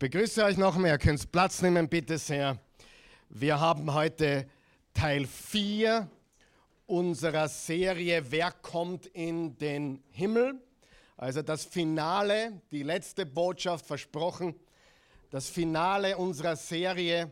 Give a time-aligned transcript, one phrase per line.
[0.00, 0.94] begrüße euch noch mehr.
[0.94, 2.58] Ihr könnt Platz nehmen, bitte sehr.
[3.28, 4.48] Wir haben heute
[4.94, 6.08] Teil 4
[6.86, 10.58] unserer Serie Wer kommt in den Himmel?
[11.18, 14.54] Also das Finale, die letzte Botschaft versprochen,
[15.28, 17.30] das Finale unserer Serie,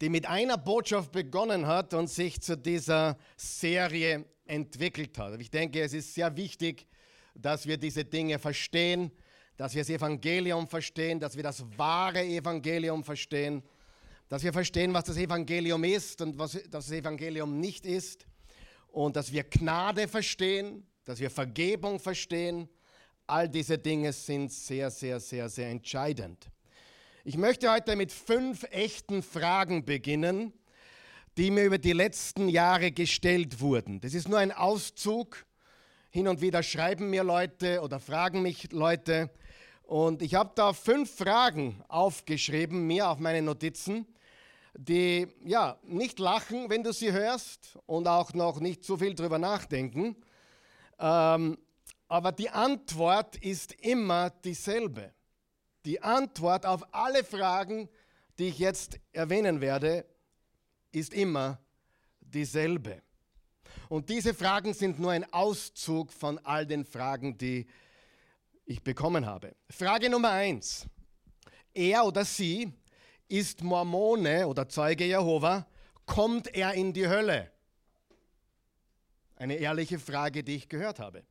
[0.00, 5.40] die mit einer Botschaft begonnen hat und sich zu dieser Serie entwickelt hat.
[5.40, 6.88] Ich denke, es ist sehr wichtig,
[7.32, 9.12] dass wir diese Dinge verstehen,
[9.62, 13.62] dass wir das Evangelium verstehen, dass wir das wahre Evangelium verstehen,
[14.28, 18.26] dass wir verstehen, was das Evangelium ist und was das Evangelium nicht ist
[18.88, 22.68] und dass wir Gnade verstehen, dass wir Vergebung verstehen.
[23.28, 26.50] All diese Dinge sind sehr, sehr, sehr, sehr entscheidend.
[27.22, 30.52] Ich möchte heute mit fünf echten Fragen beginnen,
[31.36, 34.00] die mir über die letzten Jahre gestellt wurden.
[34.00, 35.46] Das ist nur ein Auszug.
[36.10, 39.30] Hin und wieder schreiben mir Leute oder fragen mich Leute.
[39.92, 44.06] Und ich habe da fünf Fragen aufgeschrieben, mir auf meine Notizen,
[44.72, 49.38] die ja nicht lachen, wenn du sie hörst und auch noch nicht zu viel drüber
[49.38, 50.16] nachdenken.
[50.98, 51.58] Ähm,
[52.08, 55.12] aber die Antwort ist immer dieselbe.
[55.84, 57.90] Die Antwort auf alle Fragen,
[58.38, 60.06] die ich jetzt erwähnen werde,
[60.90, 61.58] ist immer
[62.18, 63.02] dieselbe.
[63.90, 67.66] Und diese Fragen sind nur ein Auszug von all den Fragen, die ich
[68.80, 69.54] bekommen habe.
[69.68, 70.86] Frage Nummer eins.
[71.74, 72.72] Er oder sie
[73.28, 75.66] ist Mormone oder Zeuge Jehova,
[76.06, 77.50] kommt er in die Hölle?
[79.36, 81.24] Eine ehrliche Frage, die ich gehört habe.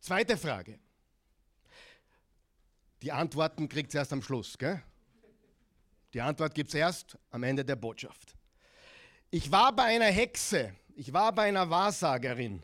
[0.00, 0.78] Zweite Frage.
[3.02, 4.58] Die Antworten kriegt es erst am Schluss.
[4.58, 4.82] Gell?
[6.12, 8.34] Die Antwort gibt es erst am Ende der Botschaft.
[9.30, 12.62] Ich war bei einer Hexe, ich war bei einer Wahrsagerin.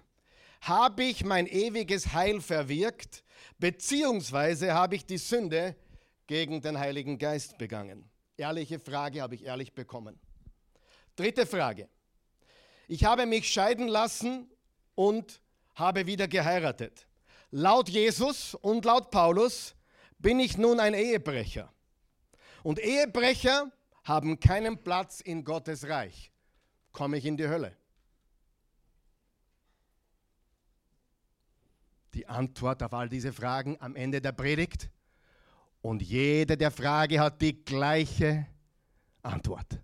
[0.62, 3.24] Habe ich mein ewiges Heil verwirkt,
[3.58, 5.74] beziehungsweise habe ich die Sünde
[6.28, 8.08] gegen den Heiligen Geist begangen?
[8.36, 10.20] Ehrliche Frage habe ich ehrlich bekommen.
[11.16, 11.88] Dritte Frage.
[12.86, 14.48] Ich habe mich scheiden lassen
[14.94, 15.40] und
[15.74, 17.08] habe wieder geheiratet.
[17.50, 19.74] Laut Jesus und laut Paulus
[20.20, 21.72] bin ich nun ein Ehebrecher.
[22.62, 23.72] Und Ehebrecher
[24.04, 26.30] haben keinen Platz in Gottes Reich.
[26.92, 27.76] Komme ich in die Hölle?
[32.14, 34.90] Die Antwort auf all diese Fragen am Ende der Predigt.
[35.80, 38.46] Und jede der Frage hat die gleiche
[39.22, 39.80] Antwort.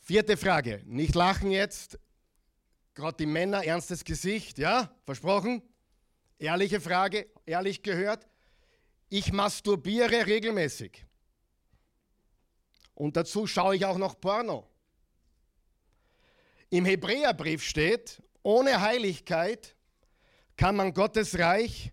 [0.00, 0.82] Vierte Frage.
[0.86, 1.98] Nicht lachen jetzt.
[2.94, 4.90] Gerade die Männer, ernstes Gesicht, ja?
[5.04, 5.62] Versprochen?
[6.38, 8.26] Ehrliche Frage, ehrlich gehört.
[9.08, 11.04] Ich masturbiere regelmäßig.
[12.94, 14.66] Und dazu schaue ich auch noch Porno.
[16.70, 19.76] Im Hebräerbrief steht, ohne Heiligkeit
[20.56, 21.92] kann man Gottes Reich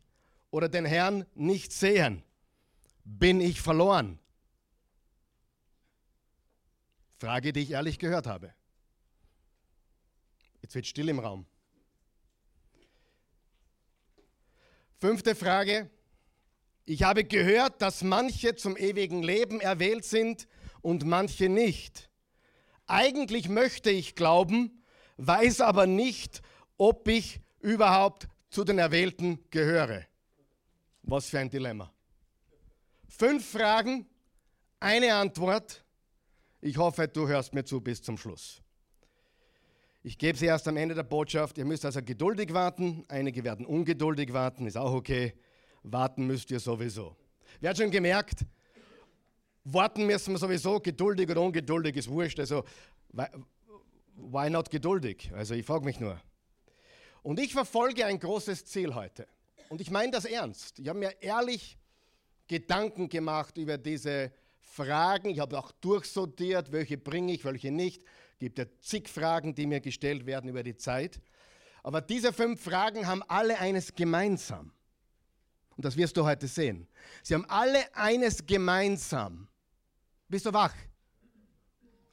[0.52, 2.24] oder den Herrn nicht sehen.
[3.04, 4.20] Bin ich verloren?
[7.18, 8.54] Frage, die ich ehrlich gehört habe.
[10.62, 11.46] Jetzt wird still im Raum.
[14.98, 15.90] Fünfte Frage.
[16.86, 20.48] Ich habe gehört, dass manche zum ewigen Leben erwählt sind
[20.82, 22.10] und manche nicht.
[22.88, 24.82] Eigentlich möchte ich glauben,
[25.18, 26.42] weiß aber nicht,
[26.78, 30.06] ob ich überhaupt zu den Erwählten gehöre.
[31.04, 31.92] Was für ein Dilemma.
[33.08, 34.06] Fünf Fragen,
[34.80, 35.84] eine Antwort.
[36.62, 38.62] Ich hoffe, du hörst mir zu bis zum Schluss.
[40.04, 41.58] Ich gebe sie erst am Ende der Botschaft.
[41.58, 43.04] Ihr müsst also geduldig warten.
[43.08, 45.34] Einige werden ungeduldig warten, ist auch okay.
[45.84, 47.16] Warten müsst ihr sowieso.
[47.60, 48.46] Wer hat schon gemerkt,
[49.64, 52.40] warten müssen wir sowieso, geduldig oder ungeduldig ist wurscht.
[52.40, 52.64] Also,
[54.16, 55.32] why not geduldig?
[55.34, 56.20] Also, ich frage mich nur.
[57.24, 59.28] Und ich verfolge ein großes Ziel heute.
[59.70, 60.80] Und ich meine das ernst.
[60.80, 61.78] Ich habe mir ehrlich
[62.48, 64.32] Gedanken gemacht über diese
[64.62, 65.30] Fragen.
[65.30, 68.04] Ich habe auch durchsortiert, welche bringe ich, welche nicht.
[68.34, 71.20] Es gibt ja zig Fragen, die mir gestellt werden über die Zeit.
[71.82, 74.72] Aber diese fünf Fragen haben alle eines gemeinsam.
[75.76, 76.88] Und das wirst du heute sehen.
[77.24, 79.48] Sie haben alle eines gemeinsam.
[80.28, 80.74] Bist du wach?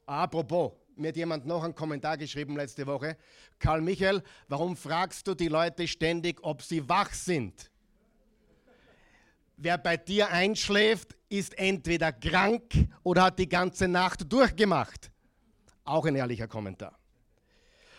[0.05, 3.17] Apropos, mir hat jemand noch einen Kommentar geschrieben letzte Woche.
[3.59, 7.71] Karl Michael, warum fragst du die Leute ständig, ob sie wach sind?
[9.57, 12.73] Wer bei dir einschläft, ist entweder krank
[13.03, 15.11] oder hat die ganze Nacht durchgemacht.
[15.83, 16.97] Auch ein ehrlicher Kommentar.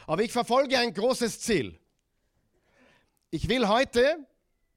[0.07, 1.79] Aber ich verfolge ein großes Ziel.
[3.31, 4.27] Ich will heute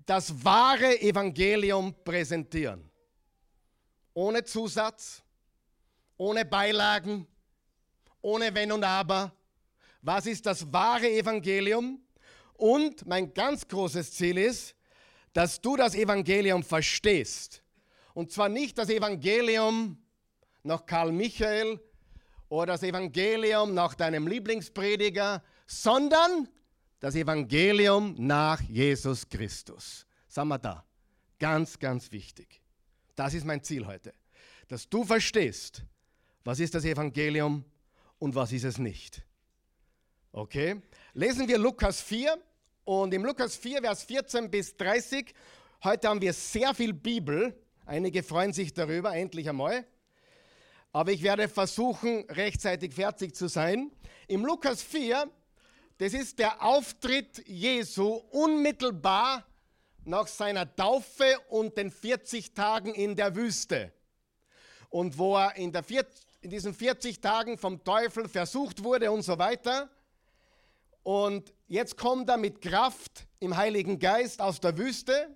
[0.06, 2.90] das wahre Evangelium präsentieren.
[4.14, 5.22] Ohne Zusatz,
[6.16, 7.28] ohne Beilagen,
[8.28, 9.32] ohne Wenn und Aber.
[10.02, 12.02] Was ist das wahre Evangelium?
[12.56, 14.76] Und mein ganz großes Ziel ist,
[15.32, 17.64] dass du das Evangelium verstehst.
[18.14, 19.98] Und zwar nicht das Evangelium
[20.64, 21.80] nach Karl Michael
[22.50, 26.50] oder das Evangelium nach deinem Lieblingsprediger, sondern
[27.00, 30.06] das Evangelium nach Jesus Christus.
[30.28, 30.84] Sagen wir da.
[31.40, 32.62] Ganz, ganz wichtig.
[33.16, 34.14] Das ist mein Ziel heute.
[34.68, 35.84] Dass du verstehst,
[36.44, 37.64] was ist das Evangelium
[38.20, 39.24] und was ist es nicht.
[40.32, 40.82] Okay?
[41.14, 42.38] Lesen wir Lukas 4
[42.86, 45.34] und im Lukas 4, Vers 14 bis 30.
[45.84, 47.56] Heute haben wir sehr viel Bibel.
[47.86, 49.86] Einige freuen sich darüber, endlich einmal.
[50.92, 53.92] Aber ich werde versuchen, rechtzeitig fertig zu sein.
[54.28, 55.30] Im Lukas 4,
[55.98, 59.46] das ist der Auftritt Jesu unmittelbar
[60.06, 63.92] nach seiner Taufe und den 40 Tagen in der Wüste.
[64.90, 69.22] Und wo er in, der 40, in diesen 40 Tagen vom Teufel versucht wurde und
[69.22, 69.90] so weiter.
[71.04, 75.36] Und jetzt kommt er mit Kraft im Heiligen Geist aus der Wüste.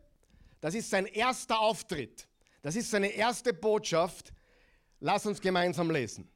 [0.62, 2.30] Das ist sein erster Auftritt.
[2.62, 4.32] Das ist seine erste Botschaft.
[5.02, 6.30] Lass uns gemeinsam lesen.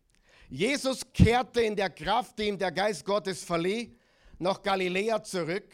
[0.50, 3.96] Jesus kehrte in der Kraft, die ihm der Geist Gottes verlieh,
[4.40, 5.72] nach Galiläa zurück.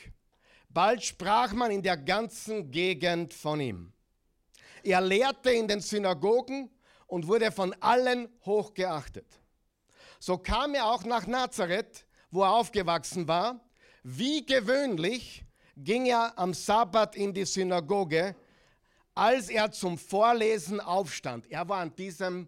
[0.69, 3.93] Bald sprach man in der ganzen Gegend von ihm.
[4.83, 6.69] Er lehrte in den Synagogen
[7.11, 9.27] und wurde von allen hochgeachtet.
[10.17, 13.59] So kam er auch nach Nazareth, wo er aufgewachsen war.
[14.01, 15.43] Wie gewöhnlich
[15.75, 18.33] ging er am Sabbat in die Synagoge,
[19.13, 21.51] als er zum Vorlesen aufstand.
[21.51, 22.47] Er war an diesem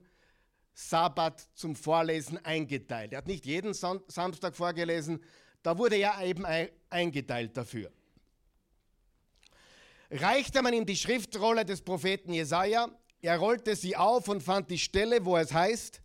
[0.74, 3.12] Sabbat zum Vorlesen eingeteilt.
[3.12, 5.22] Er hat nicht jeden Samstag vorgelesen,
[5.62, 6.46] da wurde er eben
[6.90, 7.92] eingeteilt dafür.
[10.10, 12.88] Reichte man ihm die Schriftrolle des Propheten Jesaja,
[13.24, 16.02] er rollte sie auf und fand die Stelle, wo es heißt: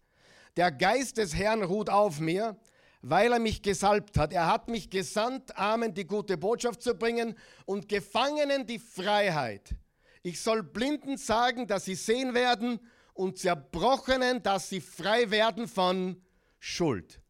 [0.57, 2.57] Der Geist des Herrn ruht auf mir,
[3.03, 4.33] weil er mich gesalbt hat.
[4.33, 7.37] Er hat mich gesandt, Armen die gute Botschaft zu bringen
[7.67, 9.75] und Gefangenen die Freiheit.
[10.23, 12.79] Ich soll Blinden sagen, dass sie sehen werden
[13.15, 16.23] und Zerbrochenen, dass sie frei werden von
[16.61, 17.21] Schuld.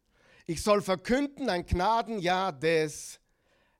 [0.45, 3.19] Ich soll verkünden ein Gnadenjahr des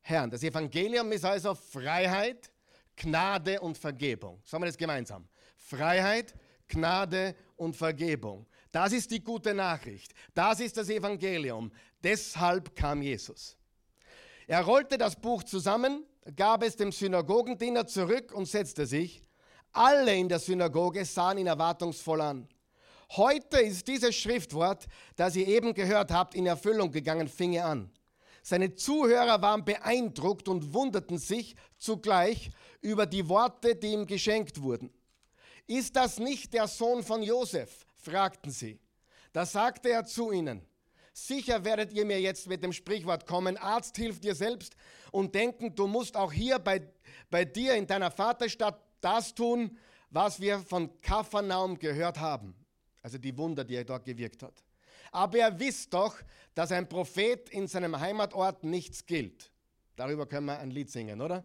[0.01, 0.31] Herrn.
[0.31, 2.51] Das Evangelium ist also Freiheit,
[2.95, 4.41] Gnade und Vergebung.
[4.43, 5.28] Sagen wir das gemeinsam.
[5.69, 6.33] Freiheit,
[6.67, 8.47] Gnade und Vergebung.
[8.71, 10.13] Das ist die gute Nachricht.
[10.33, 11.71] Das ist das Evangelium.
[12.03, 13.55] Deshalb kam Jesus.
[14.47, 16.05] Er rollte das Buch zusammen,
[16.35, 19.23] gab es dem Synagogendiener zurück und setzte sich.
[19.71, 22.47] Alle in der Synagoge sahen ihn erwartungsvoll an.
[23.11, 27.91] Heute ist dieses Schriftwort, das ihr eben gehört habt, in Erfüllung gegangen, fing er an.
[28.41, 32.49] Seine Zuhörer waren beeindruckt und wunderten sich zugleich
[32.81, 34.91] über die Worte, die ihm geschenkt wurden.
[35.69, 37.85] Ist das nicht der Sohn von Josef?
[37.93, 38.79] fragten sie.
[39.31, 40.65] Da sagte er zu ihnen,
[41.13, 44.75] sicher werdet ihr mir jetzt mit dem Sprichwort kommen, Arzt hilft dir selbst
[45.11, 46.81] und denken, du musst auch hier bei,
[47.29, 49.77] bei dir in deiner Vaterstadt das tun,
[50.09, 52.55] was wir von Kapharnaum gehört haben.
[53.03, 54.63] Also die Wunder, die er dort gewirkt hat.
[55.11, 56.15] Aber ihr wisst doch,
[56.55, 59.51] dass ein Prophet in seinem Heimatort nichts gilt.
[59.95, 61.43] Darüber können wir ein Lied singen, oder?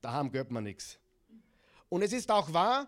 [0.00, 0.96] Daheim gehört man nichts.
[1.88, 2.86] Und es ist auch wahr,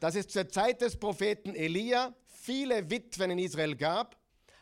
[0.00, 4.16] dass es zur Zeit des Propheten Elia viele Witwen in Israel gab.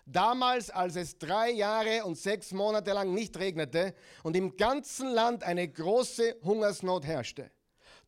[0.07, 5.43] Damals, als es drei Jahre und sechs Monate lang nicht regnete und im ganzen Land
[5.43, 7.51] eine große Hungersnot herrschte.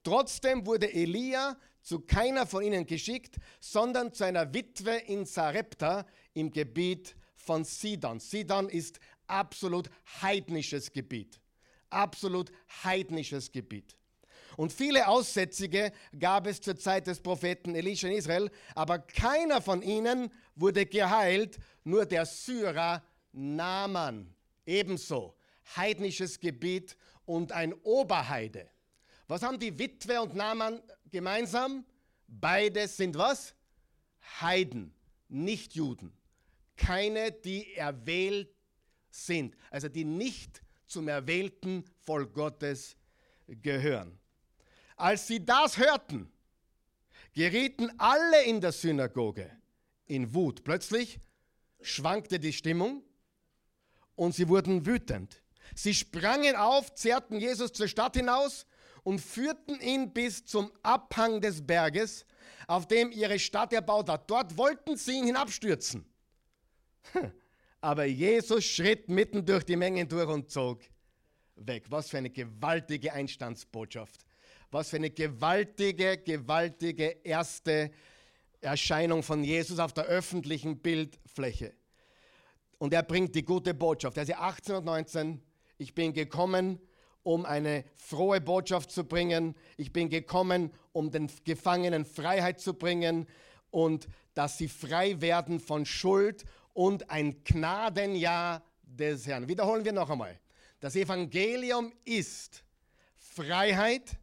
[0.05, 6.51] Trotzdem wurde Elia zu keiner von ihnen geschickt, sondern zu einer Witwe in Sarepta im
[6.51, 8.21] Gebiet von Sidon.
[8.21, 9.91] Sidon ist absolut
[10.23, 11.41] heidnisches Gebiet.
[11.91, 12.53] Absolut
[12.85, 13.97] heidnisches Gebiet.
[14.59, 19.83] Und viele Aussätzige gab es zur Zeit des Propheten Elisha in Israel, aber keiner von
[19.83, 24.35] ihnen wurde geheilt, nur der Syrer Naaman.
[24.67, 25.37] Ebenso
[25.77, 28.69] heidnisches Gebiet und ein Oberheide.
[29.29, 31.87] Was haben die Witwe und Naaman gemeinsam?
[32.27, 33.55] Beide sind was?
[34.41, 34.93] Heiden,
[35.29, 36.13] nicht Juden.
[36.77, 38.53] Keine, die erwählt
[39.09, 42.97] sind, also die nicht zum erwählten Volk Gottes
[43.47, 44.19] gehören.
[44.99, 46.31] Als sie das hörten,
[47.33, 49.51] gerieten alle in der Synagoge
[50.07, 50.65] in Wut.
[50.65, 51.21] Plötzlich
[51.81, 53.05] schwankte die Stimmung
[54.17, 55.41] und sie wurden wütend.
[55.75, 58.67] Sie sprangen auf, zerrten Jesus zur Stadt hinaus
[59.05, 62.27] und führten ihn bis zum Abhang des Berges,
[62.67, 64.29] auf dem ihre Stadt erbaut hat.
[64.29, 66.05] Dort wollten sie ihn hinabstürzen.
[67.81, 70.83] Aber Jesus schritt mitten durch die Mengen durch und zog
[71.55, 71.85] weg.
[71.89, 74.25] Was für eine gewaltige Einstandsbotschaft.
[74.71, 77.91] Was für eine gewaltige, gewaltige erste
[78.61, 81.75] Erscheinung von Jesus auf der öffentlichen Bildfläche.
[82.79, 84.17] Und er bringt die gute Botschaft.
[84.17, 85.43] Er ist 18 und 19.
[85.79, 86.81] Ich bin gekommen,
[87.23, 89.55] um eine frohe Botschaft zu bringen.
[89.77, 93.27] Ich bin gekommen, um den Gefangenen Freiheit zu bringen
[93.71, 99.49] und dass sie frei werden von Schuld und ein Gnadenjahr des Herrn.
[99.49, 100.39] Wiederholen wir noch einmal.
[100.81, 102.65] Das Evangelium ist
[103.17, 104.17] Freiheit,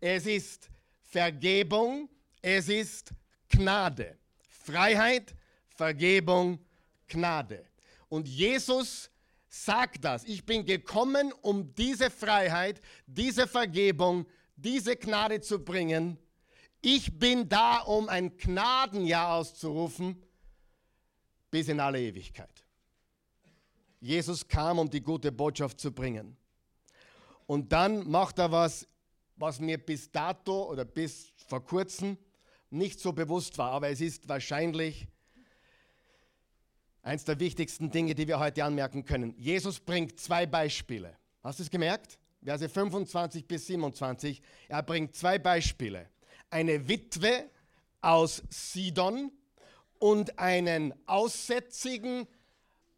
[0.00, 0.70] es ist
[1.02, 2.08] Vergebung,
[2.42, 3.12] es ist
[3.48, 4.18] Gnade.
[4.48, 5.34] Freiheit,
[5.68, 6.58] Vergebung,
[7.08, 7.64] Gnade.
[8.08, 9.10] Und Jesus
[9.48, 10.24] sagt das.
[10.24, 14.26] Ich bin gekommen, um diese Freiheit, diese Vergebung,
[14.56, 16.18] diese Gnade zu bringen.
[16.80, 20.22] Ich bin da, um ein Gnadenjahr auszurufen
[21.50, 22.64] bis in alle Ewigkeit.
[24.00, 26.36] Jesus kam, um die gute Botschaft zu bringen.
[27.46, 28.86] Und dann macht er was,
[29.36, 32.18] was mir bis dato oder bis vor kurzem
[32.70, 35.06] nicht so bewusst war, aber es ist wahrscheinlich
[37.02, 39.34] eines der wichtigsten Dinge, die wir heute anmerken können.
[39.38, 41.16] Jesus bringt zwei Beispiele.
[41.42, 42.18] Hast du es gemerkt?
[42.42, 44.42] Verse 25 bis 27.
[44.68, 46.08] Er bringt zwei Beispiele.
[46.50, 47.48] Eine Witwe
[48.00, 49.30] aus Sidon
[49.98, 52.26] und einen aussätzigen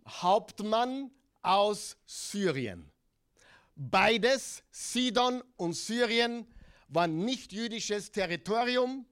[0.06, 1.10] Hauptmann
[1.42, 2.90] aus Syrien.
[3.80, 6.44] Beides, Sidon und Syrien,
[6.88, 9.06] war nicht jüdisches Territorium,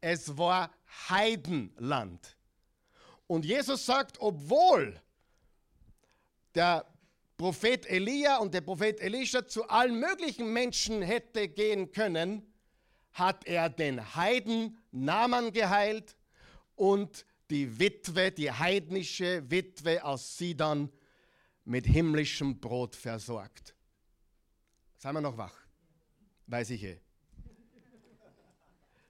[0.00, 0.72] es war
[1.10, 2.38] Heidenland.
[3.26, 4.98] Und Jesus sagt, obwohl
[6.54, 6.86] der
[7.36, 12.42] Prophet Elia und der Prophet Elisha zu allen möglichen Menschen hätte gehen können,
[13.12, 16.16] hat er den Heiden Naaman geheilt
[16.74, 20.90] und die Witwe, die heidnische Witwe aus Sidon
[21.66, 23.75] mit himmlischem Brot versorgt.
[25.06, 25.54] Seien wir noch wach?
[26.48, 27.00] Weiß ich eh.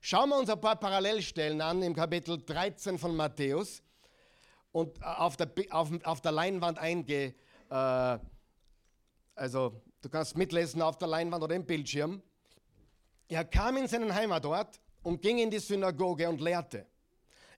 [0.02, 3.82] Schauen wir uns ein paar Parallelstellen an im Kapitel 13 von Matthäus
[4.72, 7.34] und auf der, auf, auf der Leinwand eingehe.
[7.70, 8.18] Äh,
[9.36, 12.20] also du kannst mitlesen auf der Leinwand oder im Bildschirm.
[13.28, 16.86] Er kam in seinen Heimatort und ging in die Synagoge und lehrte.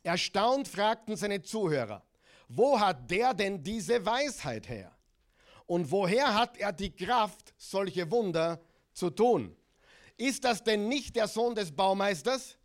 [0.04, 2.04] Erstaunt fragten seine Zuhörer,
[2.46, 4.96] wo hat der denn diese Weisheit her?
[5.68, 8.58] Und woher hat er die Kraft, solche Wunder
[8.94, 9.54] zu tun?
[10.16, 12.56] Ist das denn nicht der Sohn des Baumeisters?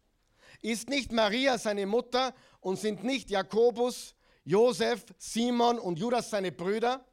[0.62, 7.06] Ist nicht Maria seine Mutter und sind nicht Jakobus, Josef, Simon und Judas seine Brüder?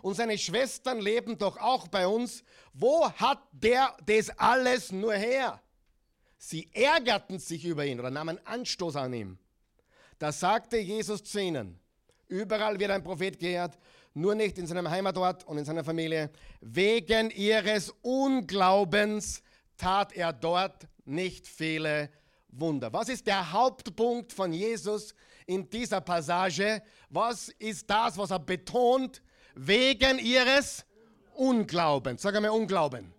[0.00, 2.42] Und seine Schwestern leben doch auch bei uns.
[2.72, 5.60] Wo hat der das alles nur her?
[6.38, 9.38] Sie ärgerten sich über ihn oder nahmen Anstoß an ihm.
[10.18, 11.78] Da sagte Jesus zu ihnen,
[12.26, 13.78] überall wird ein Prophet geehrt,
[14.14, 16.30] nur nicht in seinem Heimatort und in seiner Familie.
[16.60, 19.42] Wegen ihres Unglaubens
[19.76, 22.10] tat er dort nicht viele
[22.48, 22.92] Wunder.
[22.92, 25.14] Was ist der Hauptpunkt von Jesus
[25.46, 26.82] in dieser Passage?
[27.10, 29.20] Was ist das, was er betont?
[29.56, 30.84] Wegen ihres
[31.34, 32.22] Unglaubens.
[32.22, 33.12] Sag einmal Unglauben.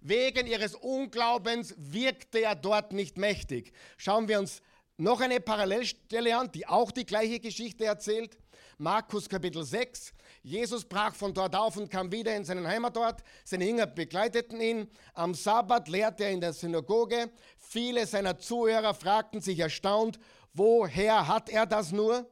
[0.00, 3.72] Wegen ihres Unglaubens wirkte er dort nicht mächtig.
[3.98, 4.62] Schauen wir uns
[5.00, 8.36] noch eine Parallelstelle an, die auch die gleiche Geschichte erzählt.
[8.76, 10.12] Markus Kapitel 6.
[10.42, 13.22] Jesus brach von dort auf und kam wieder in seinen Heimatort.
[13.44, 14.90] Seine Jünger begleiteten ihn.
[15.14, 17.30] Am Sabbat lehrte er in der Synagoge.
[17.58, 20.18] Viele seiner Zuhörer fragten sich erstaunt,
[20.52, 22.30] woher hat er das nur?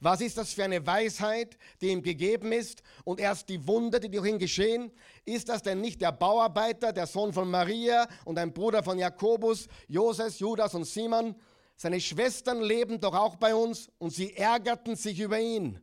[0.00, 2.82] Was ist das für eine Weisheit, die ihm gegeben ist?
[3.04, 4.90] Und erst die Wunder, die durch ihn geschehen?
[5.24, 9.66] Ist das denn nicht der Bauarbeiter, der Sohn von Maria und ein Bruder von Jakobus,
[9.88, 11.34] Joses, Judas und Simon?
[11.82, 15.80] Seine Schwestern leben doch auch bei uns und sie ärgerten sich über ihn.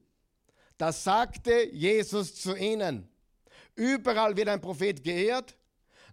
[0.78, 3.10] Da sagte Jesus zu ihnen,
[3.74, 5.58] überall wird ein Prophet geehrt,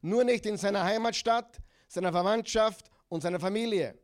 [0.01, 3.99] nur nicht in seiner Heimatstadt, seiner Verwandtschaft und seiner Familie.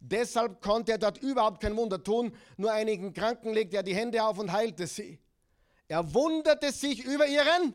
[0.00, 4.24] Deshalb konnte er dort überhaupt kein Wunder tun, nur einigen Kranken legte er die Hände
[4.24, 5.18] auf und heilte sie.
[5.86, 7.74] Er wunderte sich über ihren,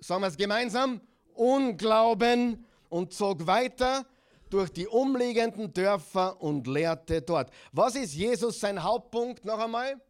[0.00, 1.02] sagen wir es gemeinsam,
[1.34, 4.06] Unglauben und zog weiter
[4.50, 7.50] durch die umliegenden Dörfer und lehrte dort.
[7.72, 10.00] Was ist Jesus sein Hauptpunkt noch einmal?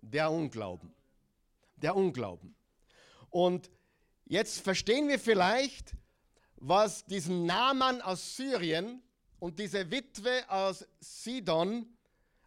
[0.00, 0.94] Der Unglauben.
[1.76, 2.54] Der Unglauben.
[3.30, 3.70] Und
[4.24, 5.94] jetzt verstehen wir vielleicht,
[6.56, 9.02] was diesen Naaman aus Syrien
[9.38, 11.86] und diese Witwe aus Sidon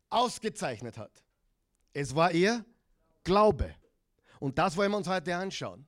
[0.09, 1.23] ausgezeichnet hat.
[1.93, 2.65] Es war ihr
[3.23, 3.75] Glaube.
[4.39, 5.85] Und das wollen wir uns heute anschauen.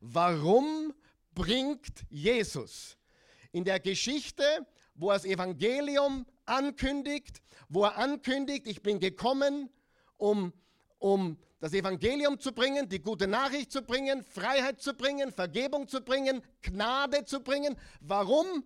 [0.00, 0.92] Warum
[1.34, 2.96] bringt Jesus
[3.52, 9.70] in der Geschichte, wo er das Evangelium ankündigt, wo er ankündigt, ich bin gekommen,
[10.16, 10.52] um,
[10.98, 16.00] um das Evangelium zu bringen, die gute Nachricht zu bringen, Freiheit zu bringen, Vergebung zu
[16.00, 17.76] bringen, Gnade zu bringen.
[18.00, 18.64] Warum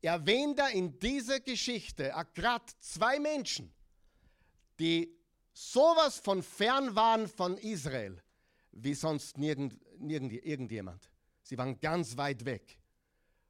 [0.00, 3.72] erwähnt er in dieser Geschichte gerade zwei Menschen,
[4.78, 5.18] die
[5.52, 8.22] sowas von fern waren von Israel,
[8.70, 11.10] wie sonst nirgend, irgend, irgendjemand.
[11.42, 12.78] Sie waren ganz weit weg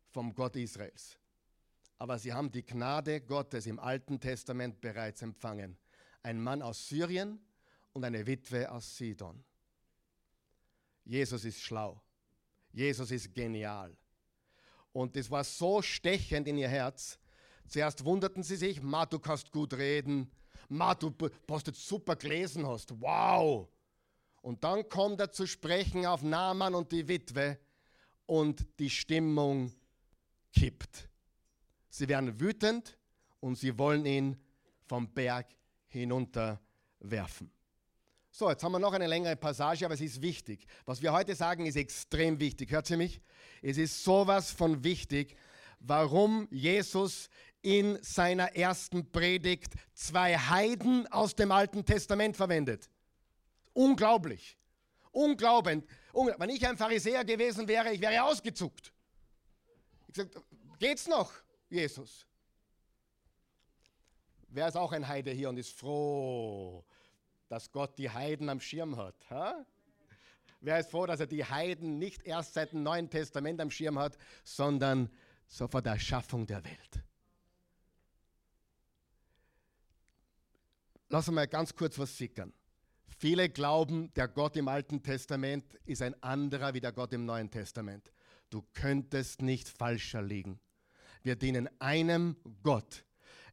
[0.09, 1.19] vom Gott Israels.
[1.99, 5.77] Aber sie haben die Gnade Gottes im Alten Testament bereits empfangen.
[6.23, 7.41] Ein Mann aus Syrien
[7.93, 9.45] und eine Witwe aus Sidon.
[11.05, 12.01] Jesus ist schlau.
[12.73, 13.97] Jesus ist genial.
[14.93, 17.19] Und das war so stechend in ihr Herz.
[17.67, 20.31] Zuerst wunderten sie sich, Ma, du kannst gut reden.
[20.69, 21.13] Ma, du
[21.49, 23.01] jetzt super gelesen hast.
[23.01, 23.69] Wow.
[24.43, 27.59] Und dann kommt er zu sprechen auf Naaman und die Witwe
[28.27, 29.73] und die Stimmung
[30.53, 31.08] kippt.
[31.99, 32.97] Sie werden wütend
[33.41, 34.37] und sie wollen ihn
[34.87, 35.49] vom Berg
[35.89, 37.51] hinunterwerfen.
[38.31, 40.65] So, jetzt haben wir noch eine längere Passage, aber es ist wichtig.
[40.85, 42.71] Was wir heute sagen, ist extrem wichtig.
[42.71, 43.21] Hört ihr mich?
[43.63, 45.35] Es ist sowas von wichtig,
[45.81, 47.31] warum Jesus
[47.63, 52.89] in seiner ersten Predigt zwei Heiden aus dem Alten Testament verwendet.
[53.73, 54.57] Unglaublich.
[55.11, 55.83] Unglaublich.
[56.13, 58.93] Wenn ich ein Pharisäer gewesen wäre, ich wäre ausgezuckt.
[60.07, 60.37] Ich gesagt,
[60.79, 61.33] geht's noch,
[61.69, 62.27] Jesus?
[64.49, 66.85] Wer ist auch ein Heide hier und ist froh,
[67.49, 69.15] dass Gott die Heiden am Schirm hat.
[69.31, 69.65] Ha?
[70.61, 73.99] Wer ist froh, dass er die Heiden nicht erst seit dem Neuen Testament am Schirm
[73.99, 75.11] hat, sondern
[75.47, 77.03] so vor der Erschaffung der Welt?
[81.09, 82.53] Lass uns mal ganz kurz was sickern.
[83.19, 87.51] Viele glauben, der Gott im Alten Testament ist ein anderer wie der Gott im Neuen
[87.51, 88.13] Testament.
[88.51, 90.61] Du könntest nicht falscher liegen.
[91.23, 93.05] Wir dienen einem Gott,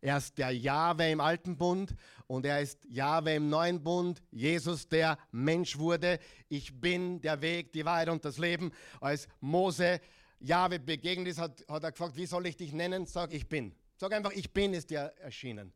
[0.05, 1.95] er ist der Jahwe im alten Bund
[2.27, 4.21] und er ist Jahwe im neuen Bund.
[4.29, 6.19] Jesus, der Mensch wurde.
[6.47, 8.71] Ich bin der Weg, die Wahrheit und das Leben.
[9.01, 9.99] Als Mose
[10.39, 13.07] Jahwe begegnet ist, hat, hat er gefragt, wie soll ich dich nennen?
[13.07, 13.73] Sag, ich bin.
[13.97, 15.73] Sag einfach, ich bin, ist dir erschienen.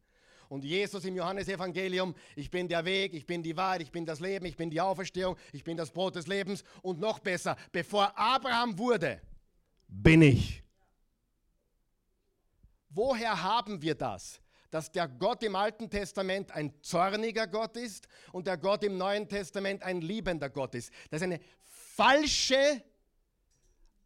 [0.47, 4.19] Und Jesus im Johannesevangelium, ich bin der Weg, ich bin die Wahrheit, ich bin das
[4.19, 6.63] Leben, ich bin die Auferstehung, ich bin das Brot des Lebens.
[6.83, 9.21] Und noch besser, bevor Abraham wurde,
[9.87, 10.63] bin ich.
[12.89, 14.41] Woher haben wir das?
[14.71, 19.27] Dass der Gott im Alten Testament ein zorniger Gott ist und der Gott im Neuen
[19.27, 20.91] Testament ein liebender Gott ist.
[21.09, 21.39] Das ist eine
[21.95, 22.83] falsche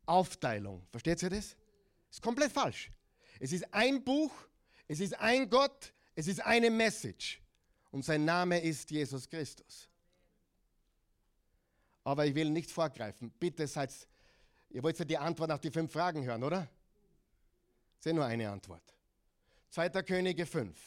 [0.06, 0.86] Aufteilung.
[0.90, 1.56] Versteht ihr das?
[2.10, 2.92] Ist komplett falsch.
[3.40, 4.32] Es ist ein Buch,
[4.88, 7.42] es ist ein Gott, es ist eine Message.
[7.92, 9.90] Und sein Name ist Jesus Christus.
[12.04, 13.32] Aber ich will nicht vorgreifen.
[13.40, 13.94] Bitte seid,
[14.70, 16.70] ihr wollt ja die Antwort auf die fünf Fragen hören, oder?
[18.04, 18.84] Das ist nur eine Antwort.
[19.70, 19.90] 2.
[20.04, 20.78] Könige 5.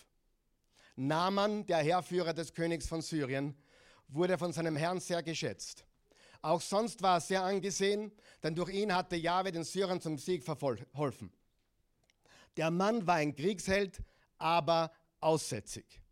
[0.97, 3.57] Naaman, der Heerführer des Königs von Syrien,
[4.09, 5.87] wurde von seinem Herrn sehr geschätzt.
[6.43, 10.45] Auch sonst war er sehr angesehen, denn durch ihn hatte Jahwe den Syrern zum Sieg
[10.45, 11.33] verholfen.
[12.59, 14.03] Der Mann war ein Kriegsheld,
[14.37, 16.03] aber aussätzig.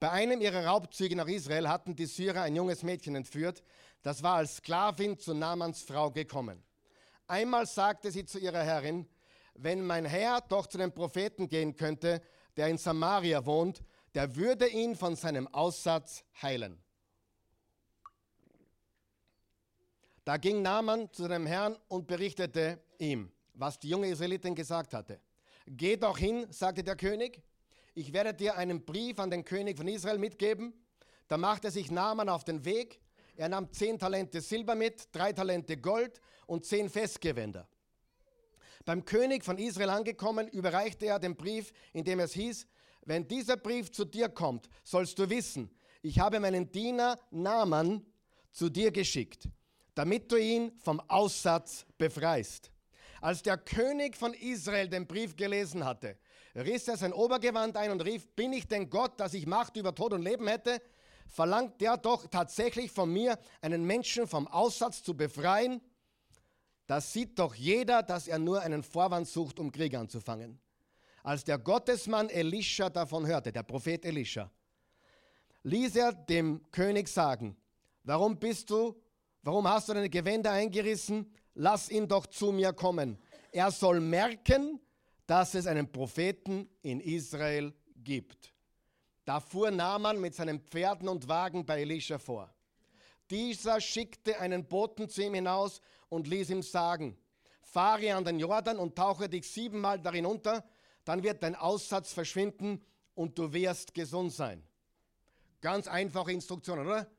[0.00, 3.62] Bei einem ihrer Raubzüge nach Israel hatten die Syrer ein junges Mädchen entführt,
[4.02, 6.62] das war als Sklavin zu Naamans Frau gekommen.
[7.26, 9.08] Einmal sagte sie zu ihrer Herrin,
[9.54, 12.22] wenn mein Herr doch zu dem Propheten gehen könnte,
[12.56, 13.82] der in Samaria wohnt,
[14.14, 16.82] der würde ihn von seinem Aussatz heilen.
[20.24, 25.20] Da ging Naaman zu dem Herrn und berichtete ihm, was die junge Israelitin gesagt hatte.
[25.66, 27.42] Geh doch hin, sagte der König,
[27.94, 30.72] ich werde dir einen Brief an den König von Israel mitgeben.
[31.28, 33.00] Da machte sich Naaman auf den Weg.
[33.36, 37.68] Er nahm zehn Talente Silber mit, drei Talente Gold und zehn Festgewänder.
[38.84, 42.66] Beim König von Israel angekommen, überreichte er den Brief, in dem es hieß,
[43.04, 45.70] wenn dieser Brief zu dir kommt, sollst du wissen,
[46.02, 48.04] ich habe meinen Diener Naaman
[48.50, 49.48] zu dir geschickt,
[49.94, 52.70] damit du ihn vom Aussatz befreist.
[53.20, 56.18] Als der König von Israel den Brief gelesen hatte,
[56.56, 59.94] riss er sein Obergewand ein und rief, bin ich denn Gott, dass ich Macht über
[59.94, 60.82] Tod und Leben hätte?
[61.28, 65.80] Verlangt der doch tatsächlich von mir, einen Menschen vom Aussatz zu befreien?
[66.86, 70.60] Das sieht doch jeder, dass er nur einen Vorwand sucht, um Krieg anzufangen.
[71.22, 74.50] Als der Gottesmann Elisha davon hörte, der Prophet Elisha,
[75.62, 77.56] ließ er dem König sagen,
[78.02, 79.00] warum bist du,
[79.42, 81.32] warum hast du deine Gewänder eingerissen?
[81.54, 83.18] Lass ihn doch zu mir kommen.
[83.52, 84.80] Er soll merken,
[85.26, 88.52] dass es einen Propheten in Israel gibt.
[89.24, 92.52] Da fuhr Naaman mit seinen Pferden und Wagen bei Elisha vor.
[93.32, 97.16] Dieser schickte einen Boten zu ihm hinaus und ließ ihm sagen,
[97.62, 100.62] fahre an den Jordan und tauche dich siebenmal darin unter,
[101.06, 104.62] dann wird dein Aussatz verschwinden und du wirst gesund sein.
[105.62, 107.10] Ganz einfache Instruktion, oder?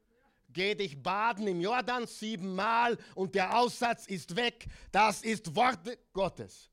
[0.49, 4.67] Geh dich baden im Jordan siebenmal und der Aussatz ist weg.
[4.91, 6.69] Das ist Worte Gottes.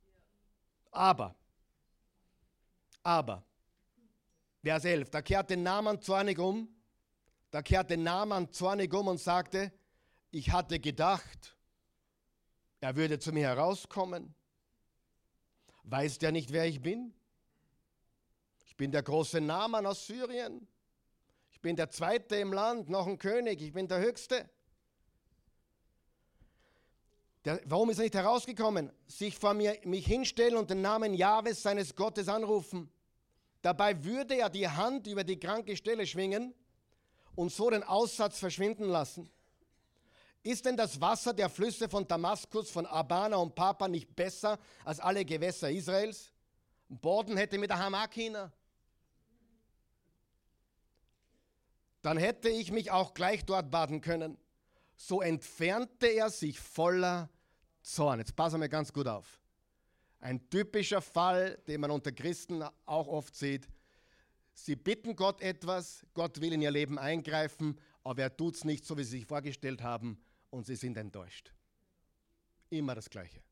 [0.90, 1.34] Aber,
[3.02, 3.42] aber,
[4.62, 6.68] Vers 11, da kehrte Naaman zornig um,
[7.50, 9.72] da kehrte Naaman zornig um und sagte,
[10.30, 11.56] ich hatte gedacht,
[12.80, 14.34] er würde zu mir herauskommen.
[15.82, 17.12] Weiß der nicht, wer ich bin?
[18.66, 20.66] Ich bin der große Naaman aus Syrien.
[21.50, 23.60] Ich bin der Zweite im Land, noch ein König.
[23.60, 24.48] Ich bin der Höchste.
[27.44, 28.92] Der, warum ist er nicht herausgekommen?
[29.06, 32.90] Sich vor mir, mich hinstellen und den Namen Jahwes seines Gottes anrufen.
[33.62, 36.54] Dabei würde er die Hand über die kranke Stelle schwingen
[37.40, 39.30] und so den Aussatz verschwinden lassen.
[40.42, 45.00] Ist denn das Wasser der Flüsse von Damaskus, von Abana und Papa nicht besser als
[45.00, 46.32] alle Gewässer Israels?
[46.90, 48.52] Boden hätte mit der Hamakina.
[52.02, 54.36] Dann hätte ich mich auch gleich dort baden können.
[54.94, 57.30] So entfernte er sich voller
[57.80, 58.18] Zorn.
[58.18, 59.40] Jetzt passen wir ganz gut auf.
[60.20, 63.66] Ein typischer Fall, den man unter Christen auch oft sieht.
[64.64, 68.84] Sie bitten Gott etwas, Gott will in ihr Leben eingreifen, aber er tut es nicht
[68.84, 71.54] so, wie sie sich vorgestellt haben und sie sind enttäuscht.
[72.68, 73.42] Immer das Gleiche.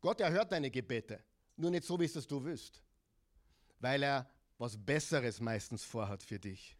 [0.00, 1.24] Gott erhört deine Gebete,
[1.56, 2.84] nur nicht so, wie es das du willst,
[3.80, 6.76] weil er was Besseres meistens vorhat für dich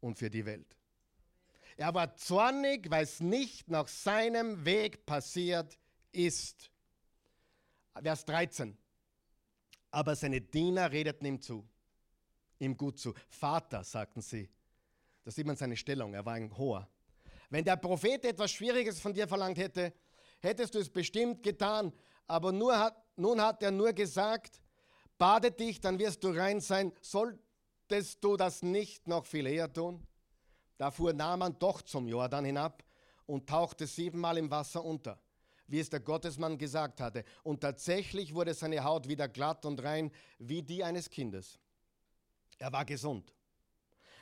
[0.00, 0.76] und für die Welt.
[1.78, 5.78] Er war zornig, weil es nicht nach seinem Weg passiert
[6.12, 6.70] ist.
[8.02, 8.76] Vers 13.
[9.90, 11.66] Aber seine Diener redeten ihm zu,
[12.60, 13.14] ihm gut zu.
[13.28, 14.48] Vater, sagten sie.
[15.24, 16.88] Da sieht man seine Stellung, er war ein hoher.
[17.50, 19.92] Wenn der Prophet etwas Schwieriges von dir verlangt hätte,
[20.40, 21.92] hättest du es bestimmt getan.
[22.26, 24.62] Aber nur hat, nun hat er nur gesagt,
[25.18, 26.92] bade dich, dann wirst du rein sein.
[27.00, 30.06] Solltest du das nicht noch viel eher tun?
[30.78, 32.84] Da fuhr Naaman doch zum Jordan hinab
[33.26, 35.20] und tauchte siebenmal im Wasser unter,
[35.66, 37.24] wie es der Gottesmann gesagt hatte.
[37.42, 41.58] Und tatsächlich wurde seine Haut wieder glatt und rein wie die eines Kindes.
[42.60, 43.34] Er war gesund.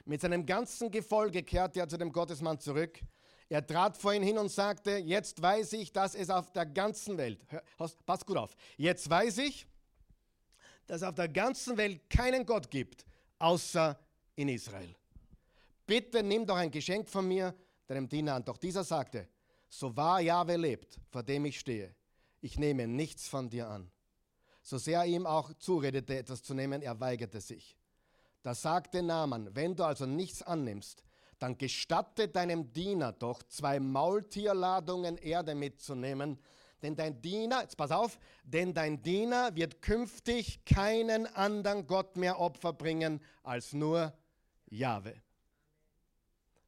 [0.06, 3.02] Mit seinem ganzen Gefolge kehrte er zu dem Gottesmann zurück
[3.48, 7.16] er trat vor ihn hin und sagte, jetzt weiß ich, dass es auf der ganzen
[7.16, 7.46] Welt,
[8.04, 9.66] pass gut auf, jetzt weiß ich,
[10.86, 13.06] dass es auf der ganzen Welt keinen Gott gibt,
[13.38, 13.98] außer
[14.36, 14.94] in Israel.
[15.86, 17.54] Bitte nimm doch ein Geschenk von mir,
[17.86, 18.44] deinem Diener an.
[18.44, 19.26] Doch dieser sagte,
[19.70, 21.94] so wahr Jahwe lebt, vor dem ich stehe,
[22.42, 23.90] ich nehme nichts von dir an.
[24.62, 27.77] So sehr er ihm auch zuredete, etwas zu nehmen, er weigerte sich.
[28.42, 31.02] Da sagte Naaman, wenn du also nichts annimmst,
[31.38, 36.38] dann gestatte deinem Diener doch, zwei Maultierladungen Erde mitzunehmen,
[36.82, 42.38] denn dein Diener, jetzt pass auf, denn dein Diener wird künftig keinen anderen Gott mehr
[42.38, 44.12] Opfer bringen als nur
[44.66, 45.20] Jahwe.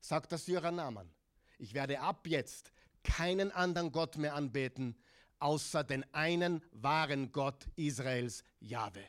[0.00, 1.11] Sagt der Syrer Naaman,
[1.59, 2.72] ich werde ab jetzt
[3.04, 4.96] keinen anderen Gott mehr anbeten,
[5.38, 9.04] außer den einen wahren Gott Israels, Jahwe.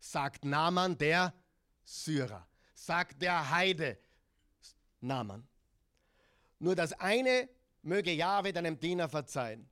[0.00, 1.32] Sagt Naaman der
[1.84, 3.98] Syrer, sagt der Heide,
[5.00, 5.46] Naaman.
[6.58, 7.48] Nur das eine
[7.82, 9.68] möge Jahwe deinem Diener verzeihen.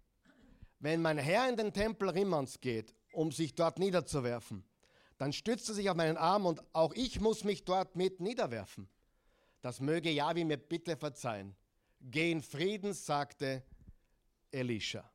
[0.78, 4.64] Wenn mein Herr in den Tempel Rimmons geht, um sich dort niederzuwerfen,
[5.18, 8.88] dann stützt er sich auf meinen Arm und auch ich muss mich dort mit niederwerfen.
[9.60, 11.54] Das möge Jahwe mir bitte verzeihen.
[12.00, 13.62] Geh in Frieden, sagte
[14.50, 15.08] Elisha.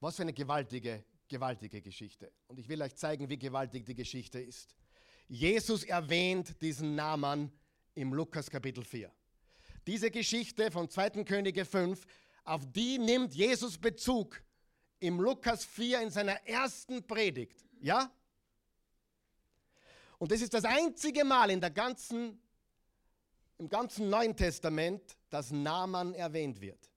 [0.00, 2.32] Was für eine gewaltige, gewaltige Geschichte.
[2.46, 4.74] Und ich will euch zeigen, wie gewaltig die Geschichte ist.
[5.28, 7.52] Jesus erwähnt diesen Namen
[7.94, 9.12] im Lukas Kapitel 4.
[9.86, 11.24] Diese Geschichte von 2.
[11.24, 12.06] Könige 5,
[12.44, 14.42] auf die nimmt Jesus Bezug
[15.00, 17.62] im Lukas 4 in seiner ersten Predigt.
[17.80, 18.10] Ja?
[20.18, 22.40] Und das ist das einzige Mal in der ganzen,
[23.58, 26.90] im ganzen Neuen Testament, dass Naaman erwähnt wird.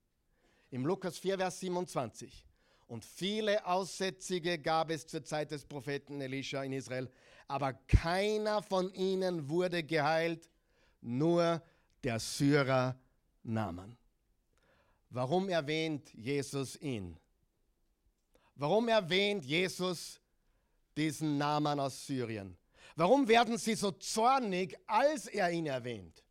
[0.70, 2.46] Im Lukas 4, Vers 27.
[2.92, 7.10] Und viele Aussätzige gab es zur Zeit des Propheten Elisha in Israel,
[7.48, 10.46] aber keiner von ihnen wurde geheilt,
[11.00, 11.62] nur
[12.04, 13.00] der Syrer
[13.44, 13.96] Naaman.
[15.08, 17.16] Warum erwähnt Jesus ihn?
[18.56, 20.20] Warum erwähnt Jesus
[20.94, 22.58] diesen Naaman aus Syrien?
[22.94, 26.22] Warum werden sie so zornig, als er ihn erwähnt?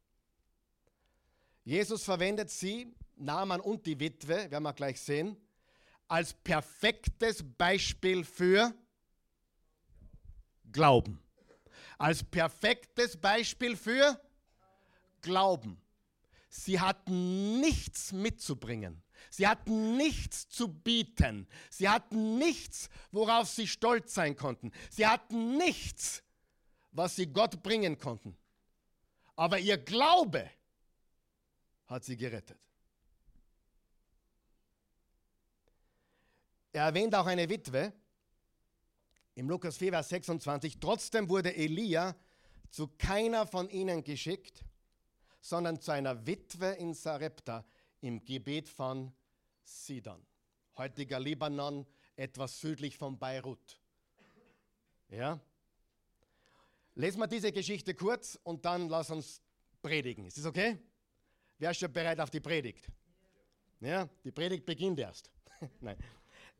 [1.63, 5.35] Jesus verwendet sie, Naaman und die Witwe, werden wir gleich sehen,
[6.11, 8.75] als perfektes Beispiel für
[10.69, 11.23] Glauben.
[11.97, 14.19] Als perfektes Beispiel für
[15.21, 15.81] Glauben.
[16.49, 19.01] Sie hatten nichts mitzubringen.
[19.29, 21.47] Sie hatten nichts zu bieten.
[21.69, 24.73] Sie hatten nichts, worauf sie stolz sein konnten.
[24.89, 26.23] Sie hatten nichts,
[26.91, 28.37] was sie Gott bringen konnten.
[29.37, 30.51] Aber ihr Glaube
[31.87, 32.59] hat sie gerettet.
[36.73, 37.93] Er erwähnt auch eine Witwe
[39.35, 40.79] im Lukas 4, Vers 26.
[40.79, 42.15] Trotzdem wurde Elia
[42.69, 44.65] zu keiner von ihnen geschickt
[45.41, 47.65] sondern zu einer Witwe in Sarepta
[47.99, 49.11] im Gebet von
[49.63, 50.25] Sidon.
[50.77, 53.79] heutiger Libanon, etwas südlich von Beirut.
[55.09, 55.39] Ja?
[56.95, 59.41] Lesen wir diese Geschichte kurz und dann lass uns
[59.81, 60.25] predigen.
[60.25, 60.79] Ist das okay?
[61.57, 62.87] Wer ist schon bereit auf die Predigt?
[63.79, 65.29] Ja, die Predigt beginnt erst.
[65.81, 65.97] Nein.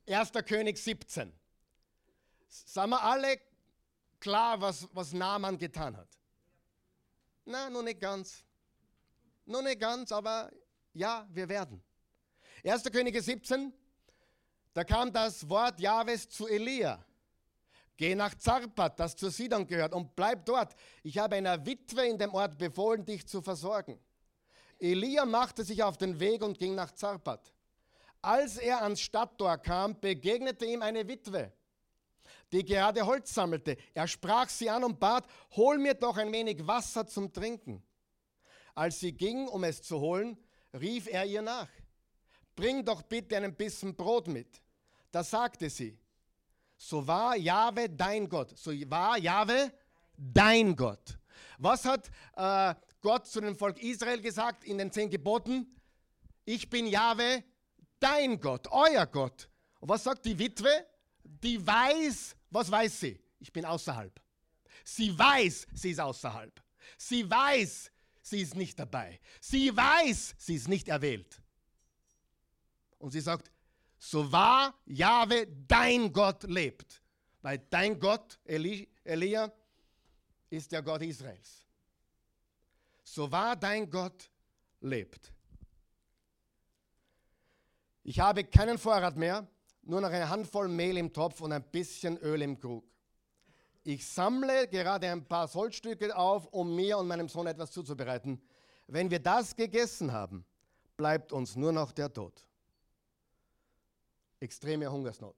[0.07, 0.31] 1.
[0.45, 1.31] König 17.
[2.47, 3.39] Sagen wir alle
[4.19, 6.09] klar, was, was Naaman getan hat?
[7.45, 8.43] Na, noch nicht ganz.
[9.45, 10.51] Noch nicht ganz, aber
[10.93, 11.81] ja, wir werden.
[12.63, 12.83] 1.
[12.91, 13.73] Könige 17,
[14.73, 17.03] da kam das Wort Jahwes zu Elia.
[17.97, 20.75] Geh nach Zarpat, das zu Sidon gehört, und bleib dort.
[21.03, 23.99] Ich habe einer Witwe in dem Ort befohlen, dich zu versorgen.
[24.79, 27.53] Elia machte sich auf den Weg und ging nach Zarpat.
[28.21, 31.51] Als er ans Stadttor kam, begegnete ihm eine Witwe,
[32.51, 33.77] die gerade Holz sammelte.
[33.93, 37.83] Er sprach sie an und bat, hol mir doch ein wenig Wasser zum Trinken.
[38.75, 40.37] Als sie ging, um es zu holen,
[40.73, 41.69] rief er ihr nach,
[42.55, 44.61] bring doch bitte einen Bissen Brot mit.
[45.11, 45.97] Da sagte sie,
[46.77, 48.57] so war Jahwe dein Gott.
[48.57, 49.71] So war Jahwe
[50.17, 51.17] dein Gott.
[51.57, 55.75] Was hat äh, Gott zu dem Volk Israel gesagt in den zehn Geboten?
[56.45, 57.43] Ich bin Jahwe
[58.01, 59.49] dein Gott, euer Gott.
[59.79, 60.85] Und was sagt die Witwe?
[61.23, 63.19] Die weiß, was weiß sie?
[63.39, 64.19] Ich bin außerhalb.
[64.83, 66.61] Sie weiß, sie ist außerhalb.
[66.97, 69.19] Sie weiß, sie ist nicht dabei.
[69.39, 71.41] Sie weiß, sie ist nicht erwählt.
[72.97, 73.51] Und sie sagt,
[73.97, 77.01] so wahr Jahwe dein Gott lebt.
[77.41, 79.51] Weil dein Gott, Eli, Elia,
[80.49, 81.65] ist der Gott Israels.
[83.03, 84.29] So wahr dein Gott
[84.81, 85.33] lebt.
[88.03, 89.47] Ich habe keinen Vorrat mehr,
[89.83, 92.83] nur noch eine Handvoll Mehl im Topf und ein bisschen Öl im Krug.
[93.83, 98.41] Ich sammle gerade ein paar Soldstücke auf, um mir und meinem Sohn etwas zuzubereiten.
[98.87, 100.45] Wenn wir das gegessen haben,
[100.97, 102.45] bleibt uns nur noch der Tod.
[104.39, 105.35] Extreme Hungersnot.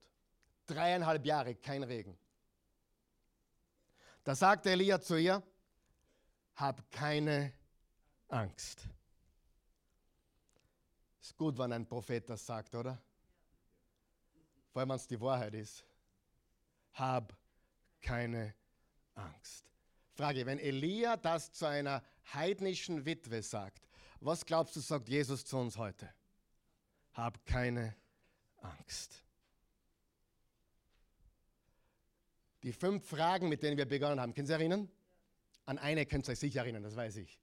[0.66, 2.18] Dreieinhalb Jahre kein Regen.
[4.24, 5.44] Da sagte Elia zu ihr,
[6.56, 7.54] hab keine
[8.30, 8.88] Angst.
[11.24, 13.02] Ist gut, wenn ein Prophet das sagt, oder?
[14.74, 15.86] Vor allem, wenn es die Wahrheit ist.
[16.92, 17.34] Hab
[18.02, 18.54] keine
[19.16, 19.66] Angst.
[20.16, 23.88] Frage, wenn Elia das zu einer heidnischen Witwe sagt,
[24.20, 26.14] was glaubst du, sagt Jesus zu uns heute?
[27.14, 27.96] Hab keine
[28.58, 29.24] Angst.
[32.64, 34.92] Die fünf Fragen, mit denen wir begonnen haben, können Sie erinnern?
[35.66, 37.40] An eine könnt ihr euch sicher erinnern, das weiß ich.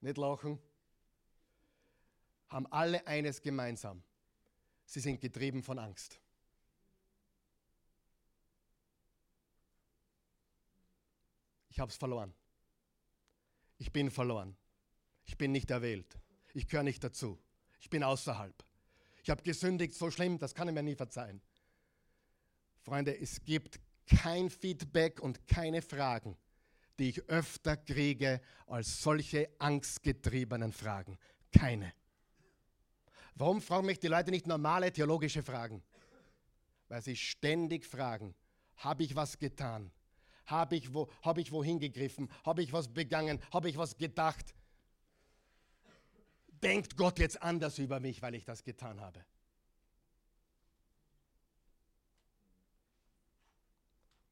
[0.00, 0.58] Nicht lachen.
[2.48, 4.02] Haben alle eines gemeinsam.
[4.86, 6.20] Sie sind getrieben von Angst.
[11.68, 12.34] Ich habe es verloren.
[13.78, 14.56] Ich bin verloren.
[15.24, 16.18] Ich bin nicht erwählt.
[16.52, 17.40] Ich gehöre nicht dazu.
[17.80, 18.64] Ich bin außerhalb.
[19.22, 21.40] Ich habe gesündigt, so schlimm, das kann ich mir nie verzeihen.
[22.82, 26.36] Freunde, es gibt kein Feedback und keine Fragen,
[27.00, 31.18] die ich öfter kriege als solche angstgetriebenen Fragen.
[31.50, 31.94] Keine.
[33.34, 35.82] Warum fragen mich die Leute nicht normale theologische Fragen?
[36.88, 38.34] Weil sie ständig fragen,
[38.76, 39.90] habe ich was getan?
[40.44, 42.30] Habe ich, wo, hab ich wohin gegriffen?
[42.44, 43.40] Habe ich was begangen?
[43.50, 44.54] Habe ich was gedacht?
[46.62, 49.24] Denkt Gott jetzt anders über mich, weil ich das getan habe?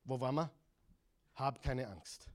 [0.04, 0.50] Wo waren wir?
[1.34, 2.28] Hab keine Angst.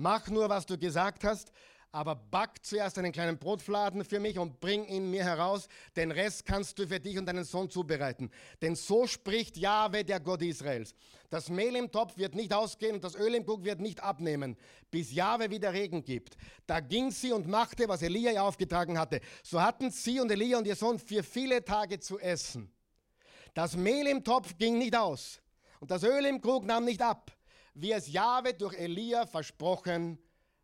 [0.00, 1.50] Mach nur, was du gesagt hast,
[1.90, 5.66] aber back zuerst einen kleinen Brotfladen für mich und bring ihn mir heraus.
[5.96, 8.30] Den Rest kannst du für dich und deinen Sohn zubereiten.
[8.62, 10.94] Denn so spricht Jahwe, der Gott Israels.
[11.30, 14.56] Das Mehl im Topf wird nicht ausgehen und das Öl im Krug wird nicht abnehmen,
[14.88, 16.36] bis Jahwe wieder Regen gibt.
[16.68, 19.20] Da ging sie und machte, was Elia ihr aufgetragen hatte.
[19.42, 22.70] So hatten sie und Elia und ihr Sohn für viele Tage zu essen.
[23.52, 25.40] Das Mehl im Topf ging nicht aus
[25.80, 27.32] und das Öl im Krug nahm nicht ab,
[27.80, 30.18] wie es Jahwe durch Elia versprochen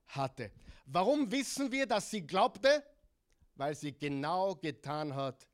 [0.09, 0.51] hatte.
[0.87, 2.85] Warum wissen wir, dass sie glaubte?
[3.55, 5.49] Weil sie genau getan hat,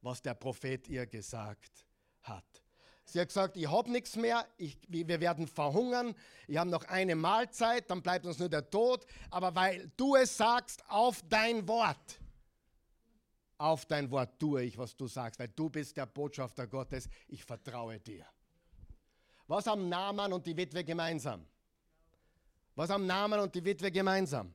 [0.00, 1.86] was der Prophet ihr gesagt
[2.22, 2.44] hat.
[3.04, 6.14] Sie hat gesagt, ich habe nichts mehr, ich, wir werden verhungern,
[6.46, 9.04] ich habe noch eine Mahlzeit, dann bleibt uns nur der Tod.
[9.30, 12.20] Aber weil du es sagst, auf dein Wort,
[13.58, 17.44] auf dein Wort tue ich, was du sagst, weil du bist der Botschafter Gottes, ich
[17.44, 18.24] vertraue dir.
[19.46, 21.44] Was haben Naaman und die Witwe gemeinsam?
[22.74, 24.54] Was haben Naaman und die Witwe gemeinsam?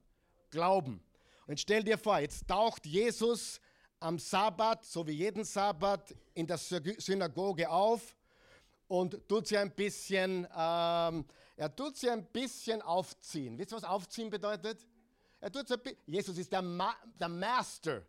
[0.50, 1.04] Glauben.
[1.45, 3.62] Und stell dir vor, jetzt taucht Jesus
[4.00, 8.15] am Sabbat, so wie jeden Sabbat, in der Synagoge auf
[8.88, 13.58] und tut sie ein bisschen, ähm, er tut sie ein bisschen aufziehen.
[13.58, 14.86] Wisst ihr, was aufziehen bedeutet?
[15.39, 18.02] Er tut's ein bi- Jesus ist der, Ma der Master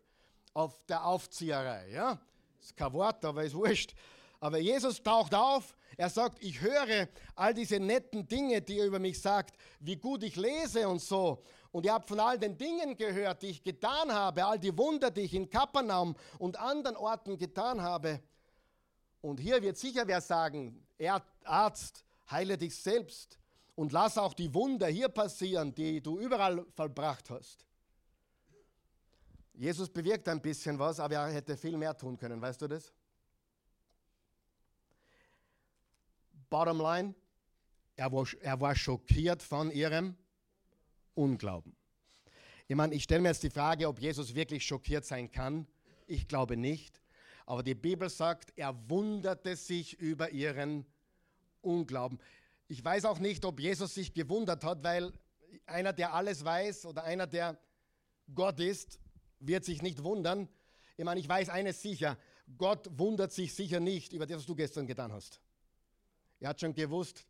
[0.53, 1.89] auf der Aufzieherei.
[1.91, 2.19] Ja?
[2.59, 3.93] Ist kein Wort, aber ist wurscht.
[4.39, 8.99] Aber Jesus taucht auf, er sagt, ich höre all diese netten Dinge, die ihr über
[8.99, 11.43] mich sagt, wie gut ich lese und so.
[11.71, 15.11] Und ihr habt von all den Dingen gehört, die ich getan habe, all die Wunder,
[15.11, 18.21] die ich in Kapernaum und anderen Orten getan habe.
[19.21, 23.37] Und hier wird sicher wer sagen, er Arzt, heile dich selbst
[23.75, 27.65] und lass auch die Wunder hier passieren, die du überall vollbracht hast.
[29.53, 32.93] Jesus bewirkt ein bisschen was, aber er hätte viel mehr tun können, weißt du das?
[36.49, 37.15] Bottom line,
[37.95, 40.15] er war, er war schockiert von ihrem
[41.13, 41.75] Unglauben.
[42.67, 45.67] Ich meine, ich stelle mir jetzt die Frage, ob Jesus wirklich schockiert sein kann.
[46.07, 47.01] Ich glaube nicht.
[47.45, 50.85] Aber die Bibel sagt, er wunderte sich über ihren
[51.61, 52.19] Unglauben.
[52.67, 55.11] Ich weiß auch nicht, ob Jesus sich gewundert hat, weil
[55.65, 57.59] einer, der alles weiß oder einer, der
[58.33, 58.99] Gott ist,
[59.39, 60.47] wird sich nicht wundern.
[60.95, 62.17] Ich meine, ich weiß eines sicher,
[62.57, 65.41] Gott wundert sich sicher nicht über das, was du gestern getan hast.
[66.39, 67.25] Er hat schon gewusst,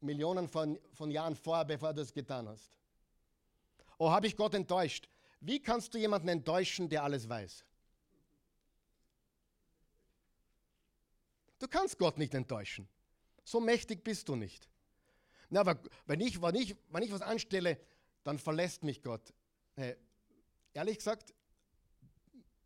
[0.00, 2.70] Millionen von, von Jahren vorher, bevor du es getan hast.
[3.98, 5.08] Oh, habe ich Gott enttäuscht?
[5.40, 7.64] Wie kannst du jemanden enttäuschen, der alles weiß?
[11.58, 12.88] Du kannst Gott nicht enttäuschen.
[13.44, 14.68] So mächtig bist du nicht.
[15.48, 17.80] Na, aber wenn ich, wenn, ich, wenn ich was anstelle,
[18.24, 19.32] dann verlässt mich Gott.
[19.74, 19.96] Hey,
[20.74, 21.32] ehrlich gesagt,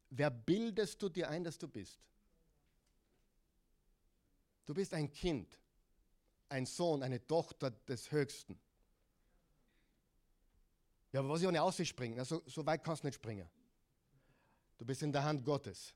[0.09, 2.01] wer bildest du dir ein, dass du bist?
[4.66, 5.59] Du bist ein Kind,
[6.49, 8.59] ein Sohn, eine Tochter des Höchsten.
[11.12, 12.18] Ja, aber was ich ohne Aussicht springen?
[12.18, 13.49] Also, so weit kannst du nicht springen.
[14.79, 15.94] Du bist in der Hand Gottes.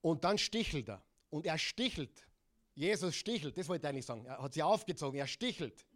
[0.00, 1.02] Und dann stichelt er.
[1.30, 2.26] Und er stichelt.
[2.74, 4.26] Jesus stichelt, das wollte ich eigentlich sagen.
[4.26, 5.86] Er hat sie aufgezogen, er stichelt.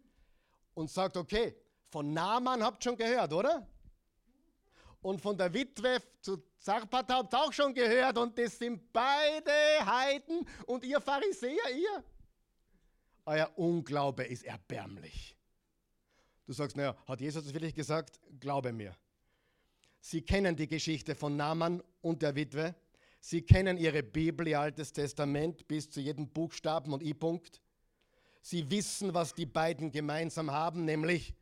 [0.73, 1.55] Und sagt, okay,
[1.89, 3.67] von Naaman habt ihr schon gehört, oder?
[5.01, 8.17] Und von der Witwe zu Zarpat habt ihr auch schon gehört.
[8.17, 9.51] Und das sind beide
[9.85, 12.03] Heiden und ihr Pharisäer, ihr.
[13.25, 15.37] Euer Unglaube ist erbärmlich.
[16.45, 18.19] Du sagst, naja, hat Jesus das wirklich gesagt?
[18.39, 18.95] Glaube mir.
[20.01, 22.75] Sie kennen die Geschichte von Naaman und der Witwe.
[23.19, 27.61] Sie kennen ihre Bibel, ihr Altes Testament, bis zu jedem Buchstaben und I-Punkt.
[28.41, 31.35] Sie wissen, was die beiden gemeinsam haben, nämlich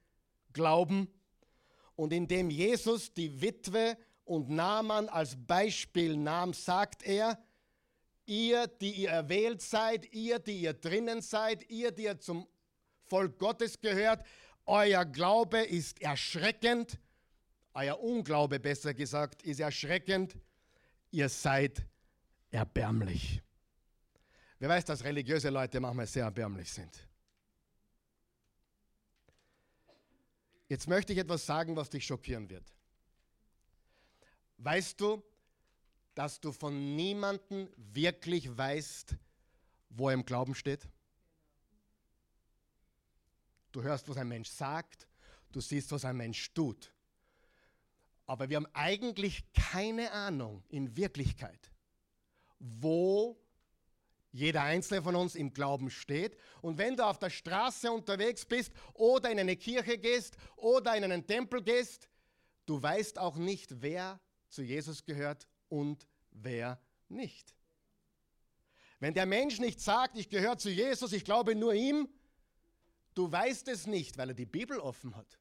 [0.53, 1.07] Glauben.
[1.97, 7.43] Und indem Jesus die Witwe und Naaman als Beispiel nahm, sagt er,
[8.27, 12.47] ihr, die ihr erwählt seid, ihr, die ihr drinnen seid, ihr, die ihr zum
[13.07, 14.23] Volk Gottes gehört,
[14.67, 16.99] euer Glaube ist erschreckend,
[17.73, 20.35] euer Unglaube besser gesagt, ist erschreckend,
[21.09, 21.83] ihr seid
[22.51, 23.41] erbärmlich.
[24.59, 27.06] Wer weiß, dass religiöse Leute manchmal sehr erbärmlich sind.
[30.69, 32.73] Jetzt möchte ich etwas sagen, was dich schockieren wird.
[34.57, 35.23] Weißt du,
[36.15, 39.15] dass du von niemandem wirklich weißt,
[39.89, 40.87] wo er im Glauben steht?
[43.71, 45.07] Du hörst, was ein Mensch sagt,
[45.51, 46.91] du siehst, was ein Mensch tut.
[48.25, 51.71] Aber wir haben eigentlich keine Ahnung in Wirklichkeit,
[52.59, 53.37] wo
[54.37, 56.37] jeder einzelne von uns im Glauben steht.
[56.61, 61.03] Und wenn du auf der Straße unterwegs bist oder in eine Kirche gehst oder in
[61.03, 62.07] einen Tempel gehst,
[62.67, 64.19] du weißt auch nicht, wer
[64.49, 67.55] zu Jesus gehört und wer nicht.
[68.99, 72.07] Wenn der Mensch nicht sagt, ich gehöre zu Jesus, ich glaube nur ihm,
[73.15, 75.39] du weißt es nicht, weil er die Bibel offen hat.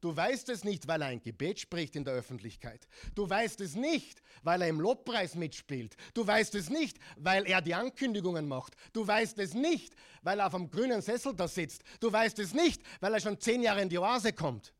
[0.00, 2.86] Du weißt es nicht, weil er ein Gebet spricht in der Öffentlichkeit.
[3.14, 5.96] Du weißt es nicht, weil er im Lobpreis mitspielt.
[6.14, 8.74] Du weißt es nicht, weil er die Ankündigungen macht.
[8.92, 11.82] Du weißt es nicht, weil er auf einem grünen Sessel da sitzt.
[12.00, 14.72] Du weißt es nicht, weil er schon zehn Jahre in die Oase kommt.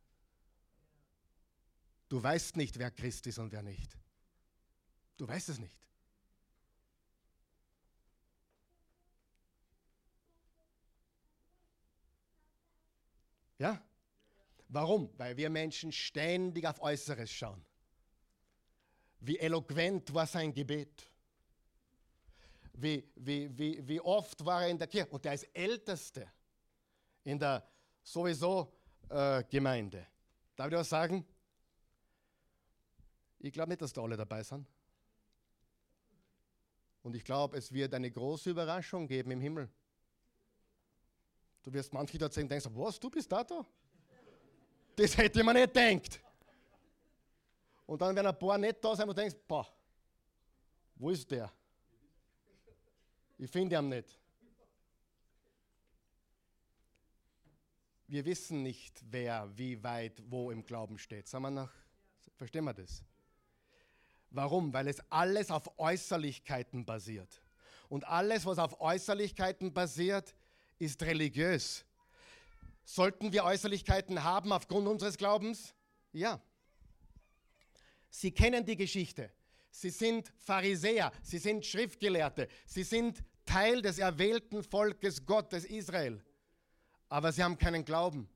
[2.08, 3.96] Du weißt nicht, wer Christ ist und wer nicht.
[5.16, 5.80] Du weißt es nicht.
[13.58, 13.78] Ja?
[14.72, 15.10] Warum?
[15.18, 17.64] Weil wir Menschen ständig auf Äußeres schauen.
[19.18, 21.10] Wie eloquent war sein Gebet?
[22.72, 25.10] Wie, wie, wie, wie oft war er in der Kirche?
[25.10, 26.30] Und er ist Älteste
[27.24, 27.68] in der
[28.02, 28.72] sowieso
[29.08, 30.06] äh, Gemeinde.
[30.54, 31.26] Darf ich was sagen?
[33.40, 34.66] Ich glaube nicht, dass da alle dabei sind.
[37.02, 39.68] Und ich glaube, es wird eine große Überraschung geben im Himmel.
[41.62, 43.66] Du wirst manche da sehen und denkst, was, du bist da da?
[45.00, 46.20] Das hätte man nicht gedacht.
[47.86, 49.66] Und dann werden ein paar nicht da sein und du denkst, boah,
[50.96, 51.50] wo ist der?
[53.38, 54.20] Ich finde ihn nicht.
[58.10, 61.28] wir wissen nicht, wer wie weit wo im Glauben steht.
[61.28, 61.70] Sagen wir noch,
[62.36, 63.04] verstehen wir das?
[64.30, 64.72] Warum?
[64.72, 67.40] Weil es alles auf Äußerlichkeiten basiert.
[67.88, 70.34] Und alles, was auf Äußerlichkeiten basiert,
[70.78, 71.84] ist religiös.
[72.92, 75.76] Sollten wir Äußerlichkeiten haben aufgrund unseres Glaubens?
[76.10, 76.42] Ja.
[78.08, 79.30] Sie kennen die Geschichte.
[79.70, 86.20] Sie sind Pharisäer, sie sind Schriftgelehrte, sie sind Teil des erwählten Volkes Gottes Israel.
[87.08, 88.28] Aber sie haben keinen Glauben.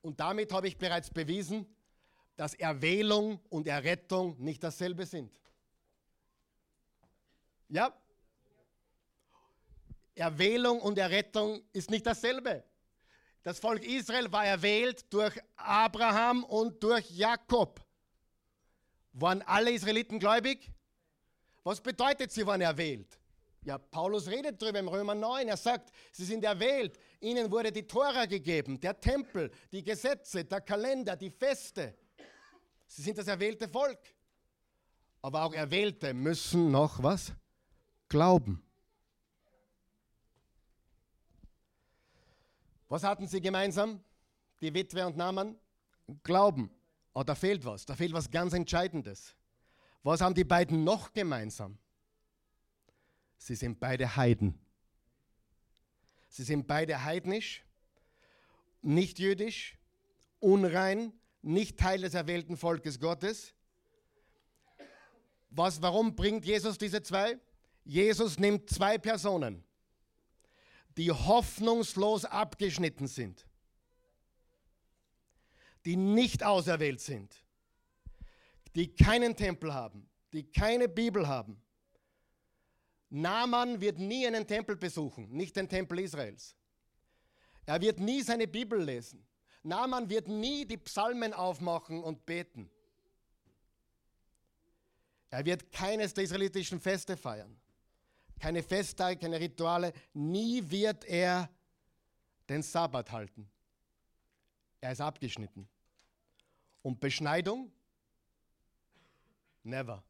[0.00, 1.66] Und damit habe ich bereits bewiesen,
[2.36, 5.32] dass Erwählung und Errettung nicht dasselbe sind.
[7.68, 7.92] Ja?
[10.14, 12.64] Erwählung und Errettung ist nicht dasselbe.
[13.42, 17.84] Das Volk Israel war erwählt durch Abraham und durch Jakob.
[19.12, 20.70] Waren alle Israeliten gläubig?
[21.62, 23.18] Was bedeutet, sie waren erwählt?
[23.64, 25.48] Ja, Paulus redet darüber im Römer 9.
[25.48, 26.98] Er sagt, sie sind erwählt.
[27.20, 31.94] Ihnen wurde die Tora gegeben, der Tempel, die Gesetze, der Kalender, die Feste.
[32.86, 33.98] Sie sind das erwählte Volk.
[35.22, 37.32] Aber auch Erwählte müssen noch was?
[38.08, 38.62] Glauben.
[42.88, 44.02] Was hatten sie gemeinsam?
[44.60, 45.56] Die Witwe und Naaman?
[46.22, 46.70] Glauben.
[47.12, 47.86] Oh, da fehlt was.
[47.86, 49.34] Da fehlt was ganz Entscheidendes.
[50.02, 51.78] Was haben die beiden noch gemeinsam?
[53.38, 54.58] Sie sind beide Heiden.
[56.28, 57.64] Sie sind beide heidnisch,
[58.82, 59.78] nicht jüdisch,
[60.40, 61.12] unrein,
[61.42, 63.54] nicht Teil des erwählten Volkes Gottes.
[65.50, 67.38] Was, warum bringt Jesus diese zwei?
[67.84, 69.62] Jesus nimmt zwei Personen,
[70.96, 73.46] die hoffnungslos abgeschnitten sind,
[75.84, 77.44] die nicht auserwählt sind,
[78.74, 81.60] die keinen Tempel haben, die keine Bibel haben.
[83.10, 86.56] Naaman wird nie einen Tempel besuchen, nicht den Tempel Israels.
[87.66, 89.26] Er wird nie seine Bibel lesen.
[89.62, 92.70] Naaman wird nie die Psalmen aufmachen und beten.
[95.30, 97.58] Er wird keines der israelitischen Feste feiern
[98.38, 99.92] keine Festtage, keine Rituale.
[100.12, 101.48] Nie wird er
[102.48, 103.48] den Sabbat halten.
[104.80, 105.68] Er ist abgeschnitten.
[106.82, 107.72] Und Beschneidung?
[109.62, 110.04] Never.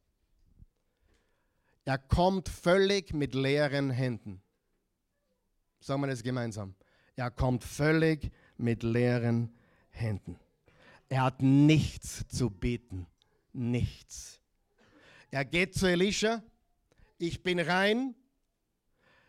[1.85, 4.43] Er kommt völlig mit leeren Händen.
[5.81, 6.75] Sagen wir das gemeinsam.
[7.15, 9.55] Er kommt völlig mit leeren
[9.91, 10.41] Händen.
[11.09, 13.07] Er hat nichts zu beten.
[13.53, 14.41] Nichts.
[15.31, 16.43] Er geht zu Elisha
[17.27, 18.15] ich bin rein.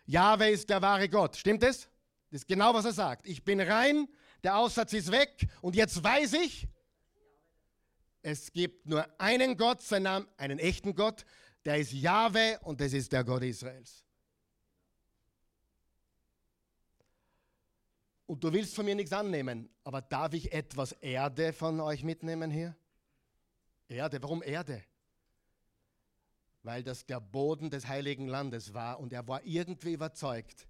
[0.05, 1.35] Jahwe ist der wahre Gott.
[1.35, 1.89] Stimmt es?
[2.29, 3.27] Das ist genau, was er sagt.
[3.27, 4.07] Ich bin rein,
[4.43, 6.67] der Aussatz ist weg und jetzt weiß ich,
[8.21, 11.25] es gibt nur einen Gott, sein Name, einen echten Gott,
[11.63, 14.03] der ist Jahwe und das ist der Gott Israels.
[18.25, 22.49] Und du willst von mir nichts annehmen, aber darf ich etwas Erde von euch mitnehmen
[22.49, 22.75] hier?
[23.87, 24.83] Erde, warum Erde?
[26.65, 30.67] Weil das der Boden des heiligen Landes war und er war irgendwie überzeugt,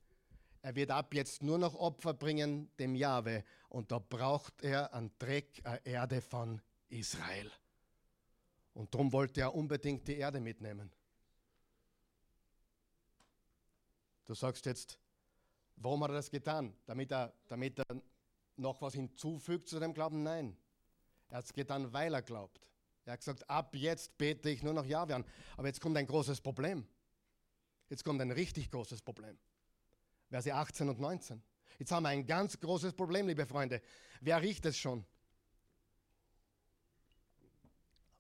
[0.61, 5.09] er wird ab jetzt nur noch Opfer bringen dem Jahwe und da braucht er an
[5.19, 7.49] Dreck, eine Erde von Israel.
[8.73, 10.91] Und darum wollte er unbedingt die Erde mitnehmen.
[14.25, 14.99] Du sagst jetzt,
[15.77, 16.75] warum hat er das getan?
[16.85, 18.01] Damit er, damit er
[18.57, 20.23] noch was hinzufügt zu dem Glauben?
[20.23, 20.57] Nein.
[21.29, 22.74] Er hat es getan, weil er glaubt.
[23.05, 25.25] Er hat gesagt, ab jetzt bete ich nur noch Jahwe an.
[25.57, 26.87] Aber jetzt kommt ein großes Problem.
[27.89, 29.37] Jetzt kommt ein richtig großes Problem.
[30.29, 31.41] Verse 18 und 19.
[31.77, 33.81] Jetzt haben wir ein ganz großes Problem, liebe Freunde.
[34.21, 35.05] Wer riecht es schon?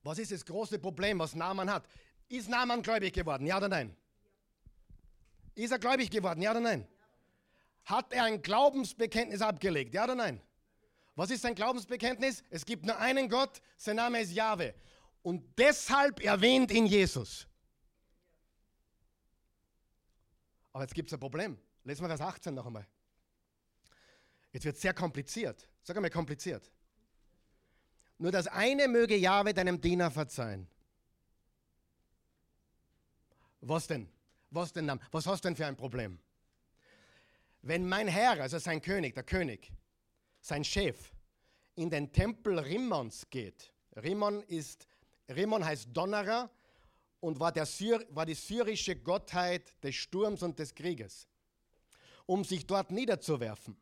[0.03, 1.87] Was ist das große Problem, was Naaman hat?
[2.29, 3.47] Ist Naaman gläubig geworden?
[3.47, 3.95] Ja oder nein?
[5.55, 6.43] Ist er gläubig geworden?
[6.43, 6.87] Ja oder nein?
[7.85, 9.95] Hat er ein Glaubensbekenntnis abgelegt?
[9.95, 10.41] Ja oder nein?
[11.15, 12.43] Was ist sein Glaubensbekenntnis?
[12.49, 14.75] Es gibt nur einen Gott, sein Name ist Jahwe.
[15.23, 17.47] Und deshalb erwähnt ihn Jesus.
[20.73, 21.57] Aber jetzt gibt es ein Problem.
[21.85, 22.85] Lesen wir Vers 18 noch einmal.
[24.51, 25.67] Jetzt wird es sehr kompliziert.
[25.83, 26.69] Sag einmal kompliziert.
[28.17, 30.67] Nur das eine möge Jahwe deinem Diener verzeihen.
[33.61, 34.09] Was denn?
[34.51, 34.99] Was denn?
[35.11, 36.19] Was hast du denn für ein Problem?
[37.61, 39.71] Wenn mein Herr, also sein König, der König,
[40.45, 41.11] sein Chef,
[41.73, 43.73] in den Tempel Rimmons geht.
[43.95, 44.87] Rimmon, ist,
[45.27, 46.51] Rimmon heißt Donnerer
[47.19, 51.27] und war, der Syr, war die syrische Gottheit des Sturms und des Krieges,
[52.27, 53.75] um sich dort niederzuwerfen.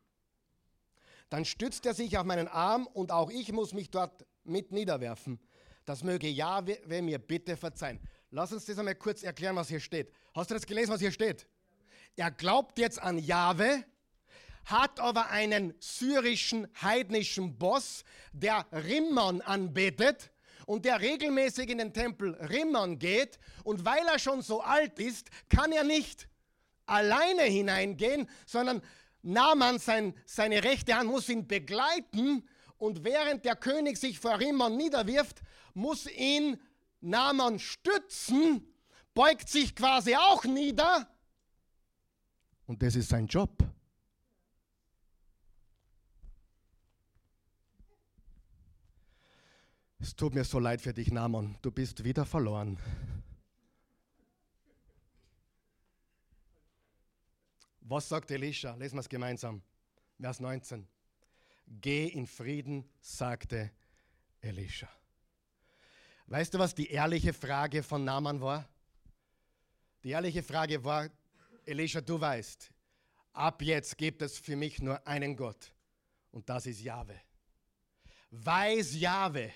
[1.28, 5.38] Dann stützt er sich auf meinen Arm und auch ich muss mich dort mit niederwerfen.
[5.84, 8.00] Das möge Jahwe mir bitte verzeihen.
[8.30, 10.10] Lass uns das einmal kurz erklären, was hier steht.
[10.34, 11.46] Hast du das gelesen, was hier steht?
[12.16, 13.84] Er glaubt jetzt an Jahwe
[14.64, 20.30] hat aber einen syrischen heidnischen Boss, der Rimmon anbetet
[20.66, 23.38] und der regelmäßig in den Tempel Rimmon geht.
[23.62, 26.28] Und weil er schon so alt ist, kann er nicht
[26.86, 28.82] alleine hineingehen, sondern
[29.22, 32.46] Naaman, sein, seine rechte Hand, muss ihn begleiten.
[32.76, 35.42] Und während der König sich vor Rimmon niederwirft,
[35.72, 36.60] muss ihn
[37.00, 38.66] Naaman stützen,
[39.14, 41.08] beugt sich quasi auch nieder.
[42.66, 43.73] Und das ist sein Job.
[50.04, 51.56] Es tut mir so leid für dich, Naaman.
[51.62, 52.78] Du bist wieder verloren.
[57.80, 58.74] Was sagt Elisha?
[58.74, 59.62] Lesen wir es gemeinsam.
[60.20, 60.86] Vers 19.
[61.80, 63.70] Geh in Frieden, sagte
[64.42, 64.90] Elisha.
[66.26, 68.68] Weißt du, was die ehrliche Frage von Naaman war?
[70.02, 71.08] Die ehrliche Frage war,
[71.64, 72.70] Elisha, du weißt,
[73.32, 75.74] ab jetzt gibt es für mich nur einen Gott
[76.30, 77.18] und das ist Jahwe.
[78.30, 79.50] Weiß Jahwe,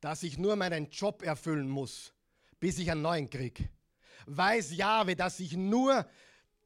[0.00, 2.12] dass ich nur meinen Job erfüllen muss,
[2.58, 3.68] bis ich einen neuen kriege.
[4.26, 6.06] Weiß Jahwe, dass ich nur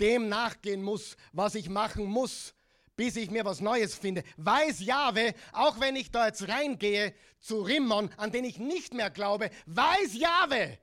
[0.00, 2.54] dem nachgehen muss, was ich machen muss,
[2.96, 4.22] bis ich mir was Neues finde.
[4.36, 9.10] Weiß Jahwe, auch wenn ich da jetzt reingehe zu Rimmon, an den ich nicht mehr
[9.10, 10.78] glaube, weiß Jahwe,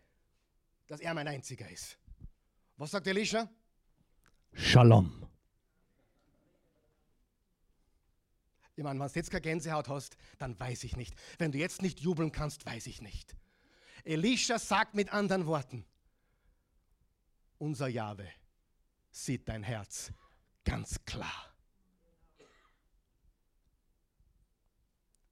[0.88, 1.98] dass er mein einziger ist.
[2.78, 3.50] Was sagt Elisha?
[4.54, 5.31] Shalom.
[8.76, 11.14] Ich meine, wenn du jetzt keine Gänsehaut hast, dann weiß ich nicht.
[11.38, 13.36] Wenn du jetzt nicht jubeln kannst, weiß ich nicht.
[14.04, 15.86] Elisha sagt mit anderen Worten,
[17.58, 18.28] unser Jahwe
[19.12, 20.12] sieht dein Herz
[20.64, 21.52] ganz klar.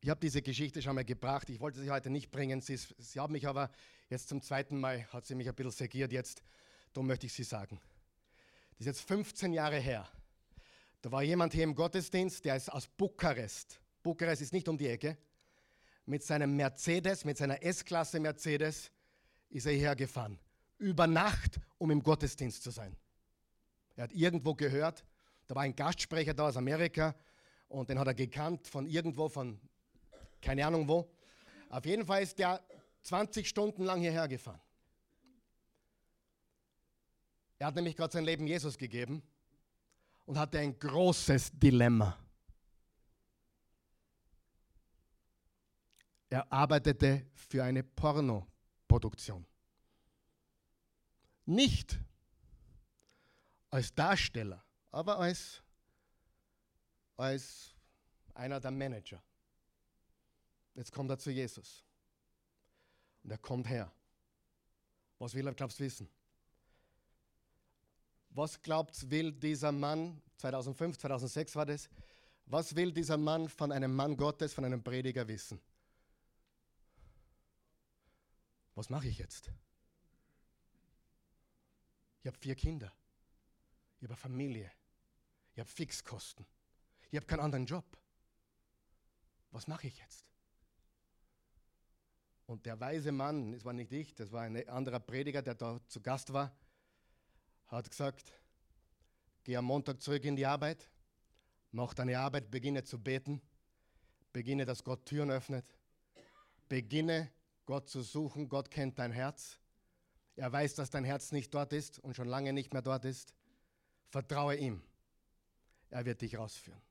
[0.01, 1.49] Ich habe diese Geschichte schon mal gebracht.
[1.49, 2.61] Ich wollte sie heute nicht bringen.
[2.61, 3.69] Sie, sie hat mich aber
[4.09, 6.41] jetzt zum zweiten Mal, hat sie mich ein bisschen segiert jetzt.
[6.93, 7.81] Darum möchte ich sie sagen.
[8.71, 10.09] Das ist jetzt 15 Jahre her.
[11.01, 13.79] Da war jemand hier im Gottesdienst, der ist aus Bukarest.
[14.03, 15.17] Bukarest ist nicht um die Ecke.
[16.05, 18.91] Mit seinem Mercedes, mit seiner S-Klasse Mercedes
[19.49, 20.39] ist er hierher gefahren.
[20.77, 22.95] Über Nacht, um im Gottesdienst zu sein.
[23.95, 25.05] Er hat irgendwo gehört,
[25.47, 27.15] da war ein Gastsprecher da aus Amerika
[27.67, 29.59] und den hat er gekannt von irgendwo, von
[30.41, 31.09] keine Ahnung wo.
[31.69, 32.61] Auf jeden Fall ist der
[33.03, 34.61] 20 Stunden lang hierher gefahren.
[37.57, 39.21] Er hat nämlich gerade sein Leben Jesus gegeben
[40.29, 42.15] und hatte ein großes Dilemma.
[46.29, 49.43] Er arbeitete für eine Pornoproduktion.
[51.45, 51.99] Nicht
[53.71, 55.63] als Darsteller, aber als,
[57.17, 57.73] als
[58.35, 59.23] einer der Manager.
[60.75, 61.83] Jetzt kommt er zu Jesus.
[63.23, 63.91] Und er kommt her.
[65.17, 66.07] Was will er, glaubst du, wissen?
[68.29, 71.89] Was glaubt, will dieser Mann, 2005, 2006 war das,
[72.45, 75.59] was will dieser Mann von einem Mann Gottes, von einem Prediger wissen?
[78.75, 79.51] Was mache ich jetzt?
[82.21, 82.91] Ich habe vier Kinder.
[83.99, 84.71] Ich habe Familie.
[85.53, 86.45] Ich habe Fixkosten.
[87.11, 87.85] Ich habe keinen anderen Job.
[89.51, 90.25] Was mache ich jetzt?
[92.45, 95.79] Und der weise Mann, das war nicht ich, das war ein anderer Prediger, der da
[95.87, 96.55] zu Gast war,
[97.69, 98.33] hat gesagt,
[99.43, 100.89] geh am Montag zurück in die Arbeit,
[101.71, 103.41] mach deine Arbeit, beginne zu beten,
[104.33, 105.65] beginne, dass Gott Türen öffnet,
[106.67, 107.31] beginne
[107.65, 109.59] Gott zu suchen, Gott kennt dein Herz,
[110.35, 113.33] er weiß, dass dein Herz nicht dort ist und schon lange nicht mehr dort ist.
[114.09, 114.81] Vertraue ihm,
[115.89, 116.81] er wird dich rausführen.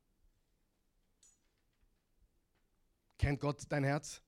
[3.16, 4.22] Kennt Gott dein Herz,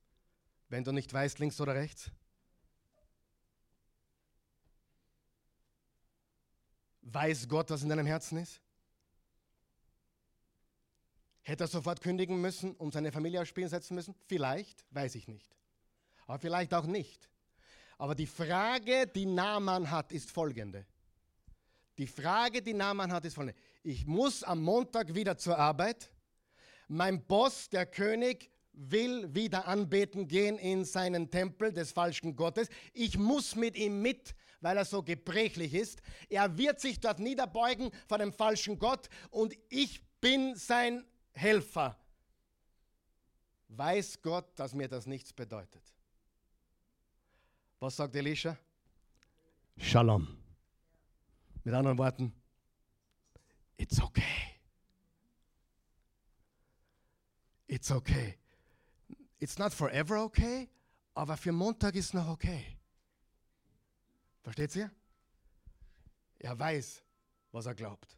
[0.70, 2.10] wenn du nicht weißt, links oder rechts?
[7.12, 8.60] Weiß Gott, was in deinem Herzen ist?
[11.42, 14.14] Hätte er sofort kündigen müssen und seine Familie aufs Spiel setzen müssen?
[14.26, 15.56] Vielleicht, weiß ich nicht.
[16.26, 17.28] Aber vielleicht auch nicht.
[17.98, 20.86] Aber die Frage, die Naaman hat, ist folgende.
[21.98, 23.58] Die Frage, die Naaman hat, ist folgende.
[23.82, 26.10] Ich muss am Montag wieder zur Arbeit.
[26.88, 32.68] Mein Boss, der König, will wieder anbeten gehen in seinen Tempel des falschen Gottes.
[32.92, 36.02] Ich muss mit ihm mit, weil er so gebrechlich ist.
[36.28, 41.96] Er wird sich dort niederbeugen vor dem falschen Gott und ich bin sein Helfer.
[43.68, 45.82] Weiß Gott, dass mir das nichts bedeutet.
[47.78, 48.58] Was sagt Elisha?
[49.78, 50.36] Shalom.
[51.64, 52.32] Mit anderen Worten,
[53.76, 54.22] it's okay.
[57.66, 58.36] It's okay.
[59.38, 60.68] It's not forever okay,
[61.14, 62.79] aber für Montag ist noch okay.
[64.42, 64.90] Versteht ihr?
[66.38, 67.02] Er weiß,
[67.52, 68.16] was er glaubt.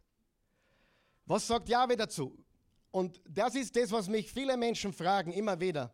[1.27, 2.37] Was sagt Jahwe dazu?
[2.91, 5.93] Und das ist das, was mich viele Menschen fragen, immer wieder.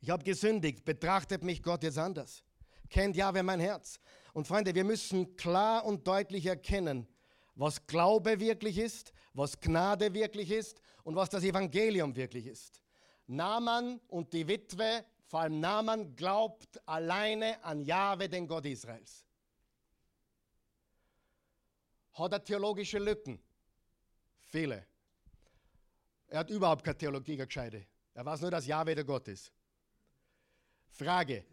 [0.00, 2.42] Ich habe gesündigt, betrachtet mich Gott jetzt anders?
[2.88, 4.00] Kennt Jahwe mein Herz?
[4.32, 7.06] Und Freunde, wir müssen klar und deutlich erkennen,
[7.54, 12.82] was Glaube wirklich ist, was Gnade wirklich ist und was das Evangelium wirklich ist.
[13.26, 19.26] Naaman und die Witwe, vor allem Naaman, glaubt alleine an Jahwe, den Gott Israels.
[22.14, 23.38] Hat er theologische Lücken?
[24.44, 24.86] Viele.
[26.28, 27.86] Er hat überhaupt keine Theologie, keine gescheite.
[28.14, 29.52] Er weiß nur, dass Jahwe der Gott ist.
[30.88, 31.44] Frage: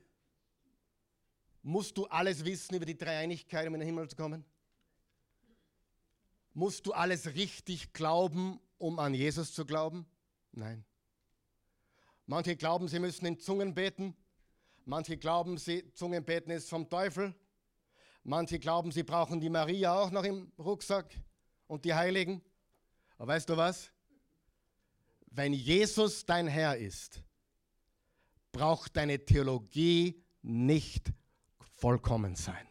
[1.61, 4.45] Musst du alles wissen über die Dreieinigkeit, um in den Himmel zu kommen?
[6.53, 10.05] Musst du alles richtig glauben, um an Jesus zu glauben?
[10.53, 10.85] Nein.
[12.27, 14.15] Manche glauben, sie müssen in Zungen beten.
[14.85, 17.35] Manche glauben, sie, Zungenbeten ist vom Teufel.
[18.23, 21.13] Manche glauben, sie brauchen die Maria auch noch im Rucksack
[21.67, 22.41] und die Heiligen.
[23.17, 23.91] Aber weißt du was?
[25.27, 27.21] Wenn Jesus dein Herr ist,
[28.51, 31.11] braucht deine Theologie nicht
[31.59, 32.67] vollkommen sein.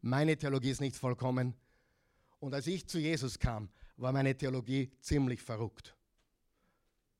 [0.00, 1.54] Meine Theologie ist nicht vollkommen.
[2.40, 5.96] Und als ich zu Jesus kam, war meine Theologie ziemlich verrückt.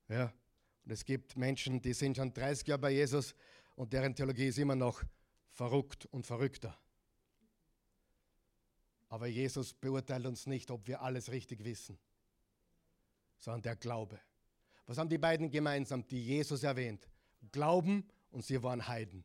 [0.09, 0.33] Ja.
[0.85, 3.33] Und es gibt Menschen, die sind schon 30 Jahre bei Jesus
[3.75, 5.03] und deren Theologie ist immer noch
[5.51, 6.77] verrückt und verrückter.
[9.09, 11.97] Aber Jesus beurteilt uns nicht, ob wir alles richtig wissen,
[13.37, 14.19] sondern der Glaube.
[14.85, 17.07] Was haben die beiden gemeinsam, die Jesus erwähnt?
[17.51, 19.23] Glauben und sie waren Heiden.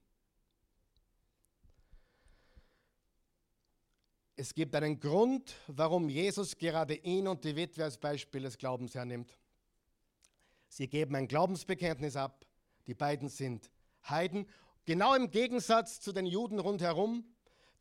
[4.36, 8.94] Es gibt einen Grund, warum Jesus gerade ihn und die Witwe als Beispiel des Glaubens
[8.94, 9.36] hernimmt.
[10.68, 12.46] Sie geben ein Glaubensbekenntnis ab.
[12.86, 13.70] Die beiden sind
[14.08, 14.46] Heiden.
[14.84, 17.24] Genau im Gegensatz zu den Juden rundherum.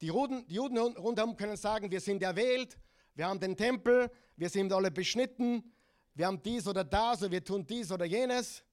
[0.01, 2.77] Die Juden, die Juden rundherum können sagen, wir sind erwählt,
[3.15, 5.73] wir haben den Tempel, wir sind alle beschnitten,
[6.13, 8.63] wir haben dies oder das, oder wir tun dies oder jenes.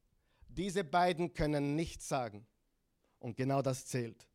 [0.49, 2.47] Diese beiden können nichts sagen.
[3.19, 4.29] Und genau das zählt.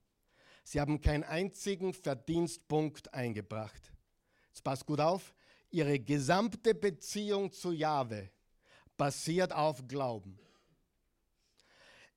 [0.64, 3.94] Sie haben keinen einzigen Verdienstpunkt eingebracht.
[4.48, 5.34] Jetzt passt gut auf,
[5.70, 8.32] ihre gesamte Beziehung zu Jahwe
[9.00, 10.38] basiert auf Glauben.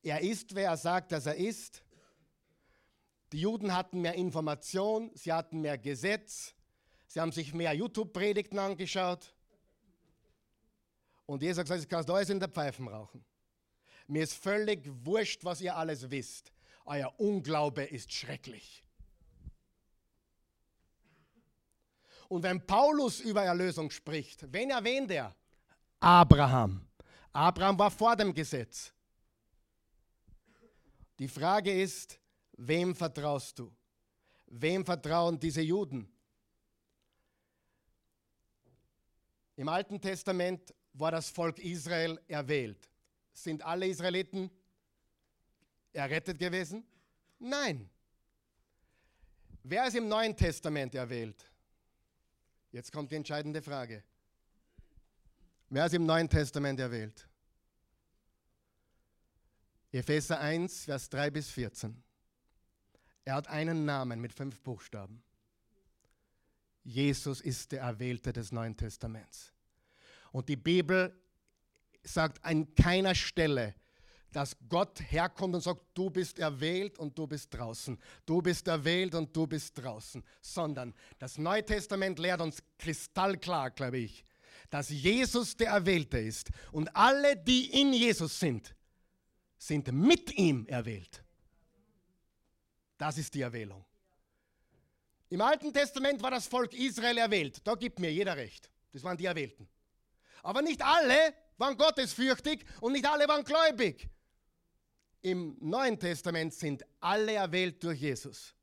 [0.03, 1.83] Er ist, wer er sagt, dass er ist.
[3.31, 6.53] Die Juden hatten mehr Information, sie hatten mehr Gesetz,
[7.07, 9.33] sie haben sich mehr YouTube-Predigten angeschaut.
[11.25, 13.25] Und Jesus hat gesagt, ich kann alles in der Pfeifen rauchen.
[14.05, 16.53] Mir ist völlig wurscht, was ihr alles wisst
[16.85, 18.83] euer Unglaube ist schrecklich.
[22.27, 25.35] Und wenn Paulus über Erlösung spricht, wen erwähnt er?
[26.03, 26.85] Abraham.
[27.31, 28.91] Abraham war vor dem Gesetz.
[31.17, 32.19] Die Frage ist,
[32.57, 33.73] wem vertraust du?
[34.47, 36.11] Wem vertrauen diese Juden?
[39.55, 42.89] Im Alten Testament war das Volk Israel erwählt.
[43.31, 44.51] Sind alle Israeliten
[45.93, 46.85] errettet gewesen?
[47.39, 47.89] Nein.
[49.63, 51.49] Wer ist im Neuen Testament erwählt?
[52.73, 54.03] Jetzt kommt die entscheidende Frage.
[55.73, 57.27] Wer ist im Neuen Testament erwählt?
[59.91, 62.03] Epheser 1, Vers 3 bis 14.
[63.25, 65.23] Er hat einen Namen mit fünf Buchstaben.
[66.83, 69.51] Jesus ist der Erwählte des Neuen Testaments.
[70.31, 71.19] Und die Bibel
[72.03, 73.73] sagt an keiner Stelle,
[74.31, 77.97] dass Gott herkommt und sagt, du bist erwählt und du bist draußen.
[78.27, 80.23] Du bist erwählt und du bist draußen.
[80.39, 84.23] Sondern das Neue Testament lehrt uns kristallklar, glaube ich,
[84.73, 86.49] dass Jesus der Erwählte ist.
[86.71, 88.75] Und alle, die in Jesus sind,
[89.55, 91.23] sind mit ihm erwählt.
[92.97, 93.85] Das ist die Erwählung.
[95.29, 97.61] Im Alten Testament war das Volk Israel erwählt.
[97.63, 98.67] Da gibt mir jeder recht.
[98.91, 99.69] Das waren die Erwählten.
[100.41, 104.09] Aber nicht alle waren gottesfürchtig und nicht alle waren gläubig.
[105.21, 108.55] Im Neuen Testament sind alle erwählt durch Jesus,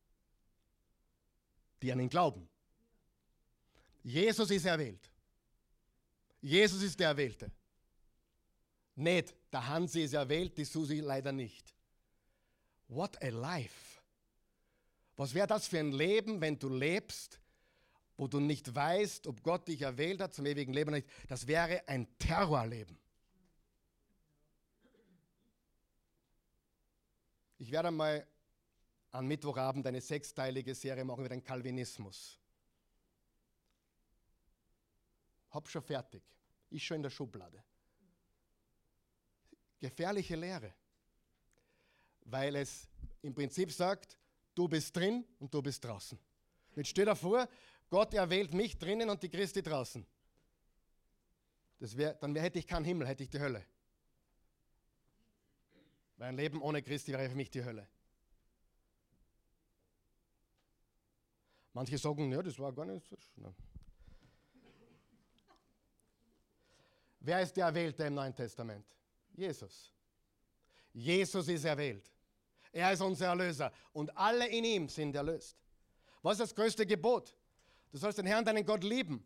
[1.81, 2.49] die an ihn glauben.
[4.03, 5.10] Jesus ist erwählt.
[6.41, 7.51] Jesus ist der Erwählte.
[8.97, 11.75] Nicht, der Hansi ist erwählt, die Susi leider nicht.
[12.89, 14.01] What a life.
[15.17, 17.41] Was wäre das für ein Leben, wenn du lebst,
[18.17, 21.09] wo du nicht weißt, ob Gott dich erwählt hat zum ewigen Leben oder nicht?
[21.29, 22.99] Das wäre ein Terrorleben.
[27.59, 28.27] Ich werde mal
[29.11, 32.40] am Mittwochabend eine sechsteilige Serie machen über den Calvinismus.
[35.51, 36.23] Hab schon fertig.
[36.71, 37.63] Ist schon in der Schublade.
[39.79, 40.73] Gefährliche Lehre.
[42.23, 42.89] Weil es
[43.23, 44.17] im Prinzip sagt,
[44.55, 46.19] du bist drin und du bist draußen.
[46.77, 47.49] Jetzt stell dir vor,
[47.89, 50.07] Gott erwählt mich drinnen und die Christi draußen.
[51.79, 53.67] das wär, dann wär, hätte ich keinen Himmel, hätte ich die Hölle.
[56.17, 57.89] Weil ein Leben ohne Christi wäre für mich die Hölle.
[61.73, 63.55] Manche sagen, ja, das war gar nicht so schlimm.
[67.21, 68.85] Wer ist der Erwählte im Neuen Testament?
[69.35, 69.93] Jesus.
[70.93, 72.11] Jesus ist erwählt.
[72.73, 75.57] Er ist unser Erlöser und alle in ihm sind erlöst.
[76.23, 77.35] Was ist das größte Gebot?
[77.93, 79.25] Du sollst den Herrn, deinen Gott lieben.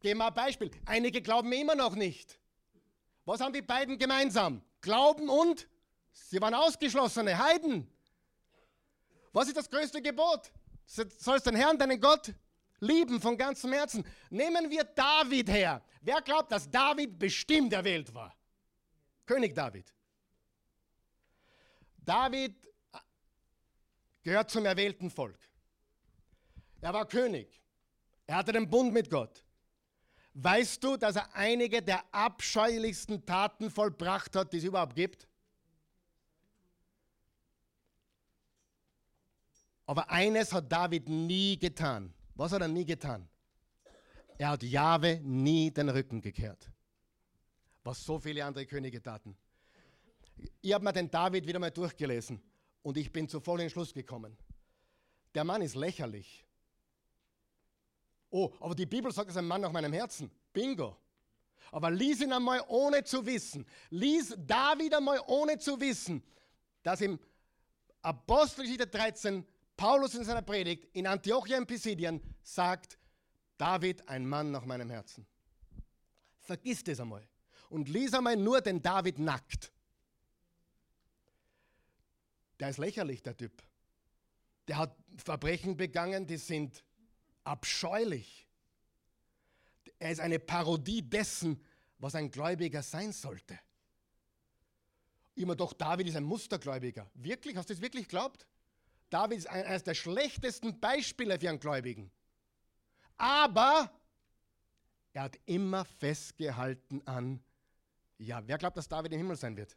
[0.00, 0.70] Geben wir ein Beispiel.
[0.84, 2.38] Einige glauben immer noch nicht.
[3.24, 4.62] Was haben die beiden gemeinsam?
[4.80, 5.66] Glauben und
[6.12, 7.90] sie waren ausgeschlossene Heiden.
[9.32, 10.52] Was ist das größte Gebot?
[10.94, 12.32] Du sollst den Herrn, deinen Gott
[12.80, 14.04] lieben von ganzem Herzen.
[14.30, 15.82] Nehmen wir David her.
[16.00, 18.34] Wer glaubt, dass David bestimmt erwählt war?
[19.24, 19.92] König David.
[21.98, 22.54] David
[24.22, 25.38] gehört zum erwählten Volk.
[26.80, 27.60] Er war König.
[28.26, 29.44] Er hatte den Bund mit Gott.
[30.34, 35.26] Weißt du, dass er einige der abscheulichsten Taten vollbracht hat, die es überhaupt gibt?
[39.86, 42.12] Aber eines hat David nie getan.
[42.36, 43.28] Was hat er nie getan?
[44.38, 46.70] Er hat Jahwe nie den Rücken gekehrt.
[47.82, 49.36] Was so viele andere Könige taten.
[50.60, 52.42] Ich habe mir den David wieder mal durchgelesen
[52.82, 54.36] und ich bin zu vollen Schluss gekommen.
[55.34, 56.44] Der Mann ist lächerlich.
[58.30, 60.30] Oh, aber die Bibel sagt, er ist ein Mann nach meinem Herzen.
[60.52, 60.96] Bingo.
[61.70, 63.64] Aber lies ihn einmal ohne zu wissen.
[63.88, 66.22] Lies David einmal ohne zu wissen,
[66.82, 67.18] dass im
[68.02, 69.44] Apostelgeschichte 13
[69.76, 72.98] Paulus in seiner Predigt in Antiochia in Pisidien sagt,
[73.58, 75.26] David ein Mann nach meinem Herzen.
[76.40, 77.26] Vergiss das einmal.
[77.68, 79.72] Und lies einmal nur den David nackt.
[82.60, 83.62] Der ist lächerlich, der Typ.
[84.68, 86.82] Der hat Verbrechen begangen, die sind
[87.44, 88.46] abscheulich.
[89.98, 91.62] Er ist eine Parodie dessen,
[91.98, 93.58] was ein Gläubiger sein sollte.
[95.34, 97.10] Immer doch, David ist ein Mustergläubiger.
[97.14, 97.56] Wirklich?
[97.56, 98.46] Hast du das wirklich glaubt?
[99.10, 102.10] David ist eines der schlechtesten Beispiele für einen Gläubigen.
[103.16, 103.90] Aber
[105.12, 107.42] er hat immer festgehalten an,
[108.18, 109.76] ja, wer glaubt, dass David im Himmel sein wird?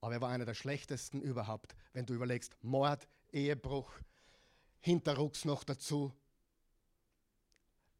[0.00, 3.90] Aber er war einer der schlechtesten überhaupt, wenn du überlegst, Mord, Ehebruch,
[4.80, 6.12] Hinterrucks noch dazu.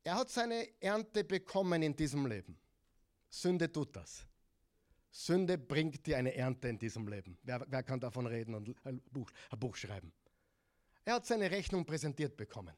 [0.03, 2.59] Er hat seine Ernte bekommen in diesem Leben.
[3.29, 4.27] Sünde tut das.
[5.11, 7.37] Sünde bringt dir eine Ernte in diesem Leben.
[7.43, 10.13] Wer, wer kann davon reden und ein Buch, ein Buch schreiben?
[11.05, 12.77] Er hat seine Rechnung präsentiert bekommen.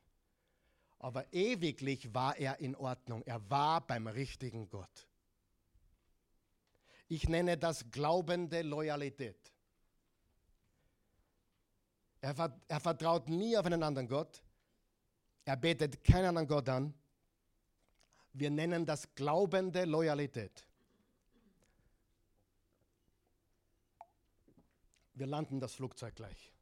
[0.98, 3.22] Aber ewiglich war er in Ordnung.
[3.24, 5.08] Er war beim richtigen Gott.
[7.08, 9.52] Ich nenne das glaubende Loyalität.
[12.20, 14.42] Er, er vertraut nie auf einen anderen Gott.
[15.44, 16.94] Er betet keinen anderen Gott an.
[18.32, 20.64] Wir nennen das glaubende Loyalität.
[25.14, 26.52] Wir landen das Flugzeug gleich.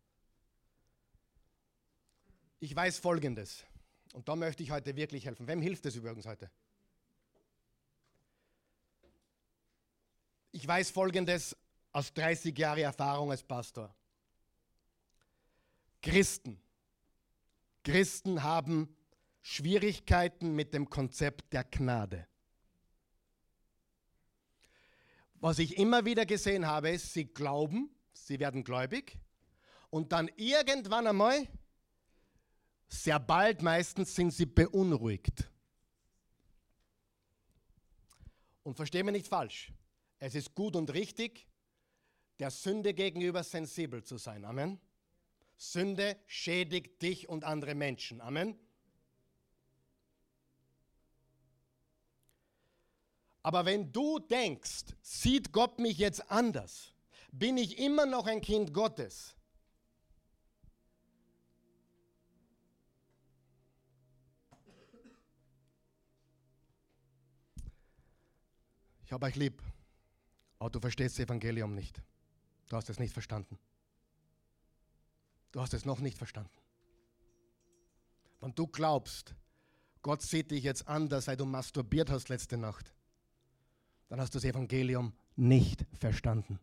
[2.59, 3.64] Ich weiß Folgendes.
[4.12, 5.46] Und da möchte ich heute wirklich helfen.
[5.46, 6.51] Wem hilft es übrigens heute?
[10.53, 11.57] Ich weiß Folgendes
[11.92, 13.94] aus 30 Jahren Erfahrung als Pastor.
[16.03, 16.61] Christen.
[17.84, 18.94] Christen haben
[19.42, 22.26] Schwierigkeiten mit dem Konzept der Gnade.
[25.34, 27.90] Was ich immer wieder gesehen habe, ist, sie glauben,
[28.27, 29.18] sie werden gläubig
[29.91, 31.49] und dann irgendwann einmal,
[32.89, 35.49] sehr bald meistens, sind sie beunruhigt.
[38.62, 39.73] Und verstehe mich nicht falsch,
[40.18, 41.47] es ist gut und richtig,
[42.39, 44.45] der Sünde gegenüber sensibel zu sein.
[44.45, 44.81] Amen.
[45.57, 48.21] Sünde schädigt dich und andere Menschen.
[48.21, 48.59] Amen.
[53.43, 56.93] Aber wenn du denkst, sieht Gott mich jetzt anders,
[57.33, 59.35] bin ich immer noch ein Kind Gottes.
[69.05, 69.61] Ich habe euch lieb,
[70.61, 72.01] aber du verstehst das Evangelium nicht.
[72.68, 73.59] Du hast es nicht verstanden.
[75.51, 76.51] Du hast es noch nicht verstanden.
[78.41, 79.35] Wenn du glaubst,
[80.03, 82.95] Gott sieht dich jetzt anders, weil du masturbiert hast letzte Nacht,
[84.09, 86.61] dann hast du das Evangelium nicht verstanden.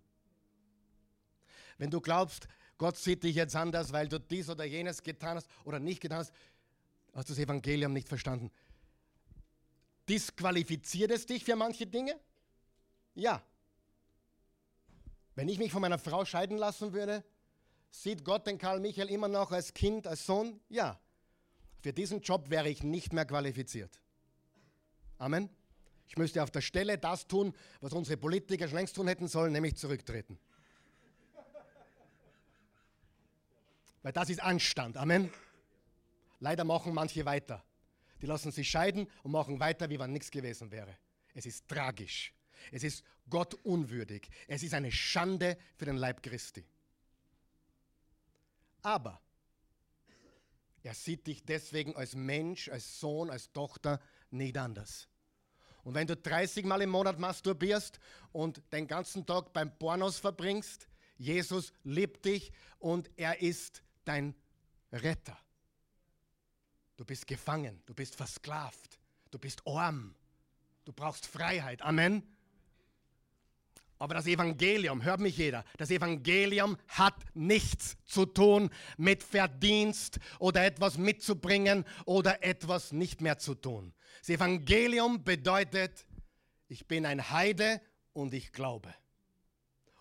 [1.77, 2.47] Wenn du glaubst,
[2.77, 6.19] Gott sieht dich jetzt anders, weil du dies oder jenes getan hast oder nicht getan
[6.19, 6.33] hast,
[7.13, 8.51] hast du das Evangelium nicht verstanden.
[10.09, 12.19] Disqualifiziert es dich für manche Dinge?
[13.15, 13.41] Ja.
[15.35, 17.23] Wenn ich mich von meiner Frau scheiden lassen würde,
[17.91, 20.59] Sieht Gott den Karl Michael immer noch als Kind, als Sohn?
[20.69, 20.99] Ja.
[21.81, 23.99] Für diesen Job wäre ich nicht mehr qualifiziert.
[25.17, 25.49] Amen.
[26.07, 29.51] Ich müsste auf der Stelle das tun, was unsere Politiker schon längst tun hätten sollen,
[29.51, 30.39] nämlich zurücktreten.
[34.07, 34.95] Weil das ist Anstand.
[34.95, 35.29] Amen.
[36.39, 37.61] Leider machen manche weiter.
[38.21, 40.97] Die lassen sich scheiden und machen weiter, wie wenn nichts gewesen wäre.
[41.33, 42.33] Es ist tragisch.
[42.71, 44.29] Es ist Gott unwürdig.
[44.47, 46.65] Es ist eine Schande für den Leib Christi.
[48.81, 49.19] Aber
[50.83, 53.99] er sieht dich deswegen als Mensch, als Sohn, als Tochter
[54.31, 55.09] nicht anders.
[55.83, 57.99] Und wenn du 30 Mal im Monat masturbierst
[58.31, 60.87] und den ganzen Tag beim Pornos verbringst,
[61.17, 64.35] Jesus liebt dich und er ist dein
[64.91, 65.37] Retter.
[66.95, 68.99] Du bist gefangen, du bist versklavt,
[69.31, 70.15] du bist arm,
[70.85, 71.81] du brauchst Freiheit.
[71.81, 72.23] Amen.
[73.99, 80.63] Aber das Evangelium, hört mich jeder, das Evangelium hat nichts zu tun mit Verdienst oder
[80.65, 83.93] etwas mitzubringen oder etwas nicht mehr zu tun.
[84.19, 86.05] Das Evangelium bedeutet,
[86.67, 87.81] ich bin ein Heide
[88.13, 88.93] und ich glaube.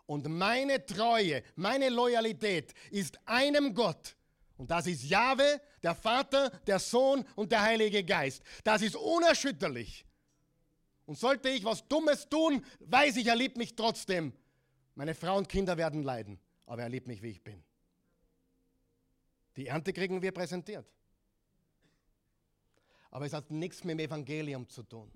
[0.06, 4.16] Und meine Treue, meine Loyalität ist einem Gott.
[4.56, 8.42] Und das ist Jahwe, der Vater, der Sohn und der Heilige Geist.
[8.64, 10.06] Das ist unerschütterlich.
[11.04, 14.32] Und sollte ich was Dummes tun, weiß ich, er liebt mich trotzdem.
[14.94, 17.62] Meine Frau und Kinder werden leiden, aber er liebt mich, wie ich bin.
[19.56, 20.86] Die Ernte kriegen wir präsentiert.
[23.10, 25.10] Aber es hat nichts mit dem Evangelium zu tun.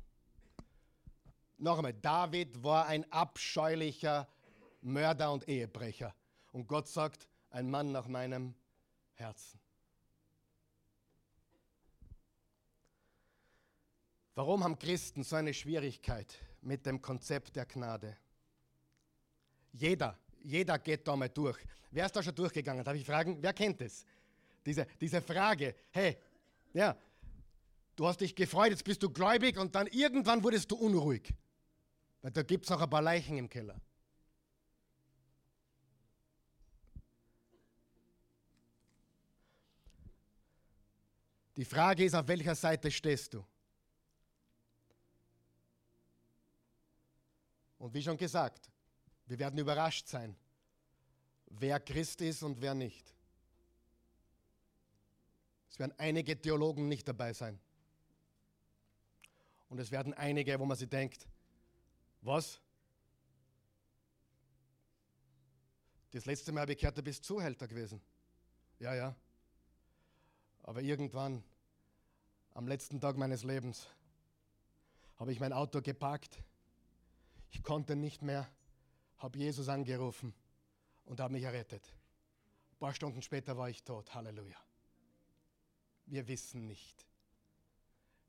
[1.58, 4.28] Noch einmal, David war ein abscheulicher
[4.80, 6.14] Mörder und Ehebrecher.
[6.52, 8.54] Und Gott sagt, ein Mann nach meinem
[9.14, 9.60] Herzen.
[14.34, 18.16] Warum haben Christen so eine Schwierigkeit mit dem Konzept der Gnade?
[19.72, 21.58] Jeder, jeder geht da mal durch.
[21.90, 22.84] Wer ist da schon durchgegangen?
[22.84, 23.38] Darf ich fragen?
[23.42, 24.06] Wer kennt es?
[24.64, 26.16] Diese, diese Frage, hey,
[26.72, 26.96] ja,
[27.96, 31.34] du hast dich gefreut, jetzt bist du gläubig und dann irgendwann wurdest du unruhig.
[32.22, 33.80] Weil da gibt es noch ein paar Leichen im Keller.
[41.60, 43.44] Die Frage ist, auf welcher Seite stehst du?
[47.76, 48.70] Und wie schon gesagt,
[49.26, 50.34] wir werden überrascht sein,
[51.50, 53.14] wer Christ ist und wer nicht.
[55.68, 57.60] Es werden einige Theologen nicht dabei sein.
[59.68, 61.28] Und es werden einige, wo man sich denkt,
[62.22, 62.58] was?
[66.12, 68.00] Das letzte Mal habe ich gehört, du bist Zuhälter gewesen.
[68.78, 69.14] Ja, ja.
[70.62, 71.44] Aber irgendwann,
[72.54, 73.88] am letzten Tag meines Lebens,
[75.16, 76.42] habe ich mein Auto geparkt
[77.50, 78.48] ich konnte nicht mehr,
[79.18, 80.34] habe Jesus angerufen
[81.04, 81.84] und habe mich errettet.
[82.72, 84.14] Ein paar Stunden später war ich tot.
[84.14, 84.56] Halleluja.
[86.06, 87.06] Wir wissen nicht.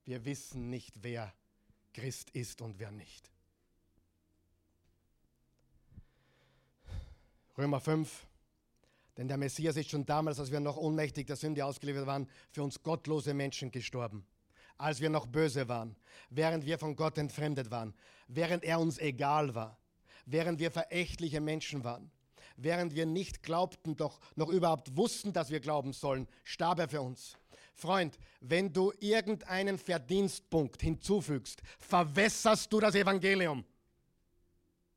[0.04, 1.34] Wir wissen nicht, wer
[1.94, 3.32] Christ ist und wer nicht.
[7.58, 8.28] Römer 5.
[9.18, 12.64] Denn der Messias ist schon damals, als wir noch ohnmächtig der Sünde ausgeliefert waren, für
[12.64, 14.26] uns gottlose Menschen gestorben
[14.82, 15.96] als wir noch böse waren,
[16.30, 17.94] während wir von Gott entfremdet waren,
[18.28, 19.78] während er uns egal war,
[20.26, 22.12] während wir verächtliche Menschen waren,
[22.58, 27.02] während wir nicht glaubten, doch noch überhaupt wussten, dass wir glauben sollen, starb er für
[27.02, 27.38] uns.
[27.74, 33.64] Freund, wenn du irgendeinen Verdienstpunkt hinzufügst, verwässerst du das Evangelium.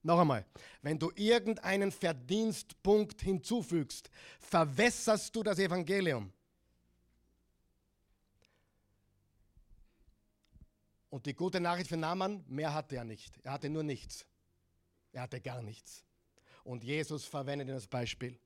[0.04, 0.44] Noch einmal,
[0.82, 6.30] wenn du irgendeinen Verdienstpunkt hinzufügst, verwässerst du das Evangelium.
[11.08, 13.38] Und die gute Nachricht für Naaman, mehr hatte er nicht.
[13.44, 14.26] Er hatte nur nichts.
[15.12, 16.04] Er hatte gar nichts.
[16.64, 18.38] Und Jesus verwendet ihn als Beispiel.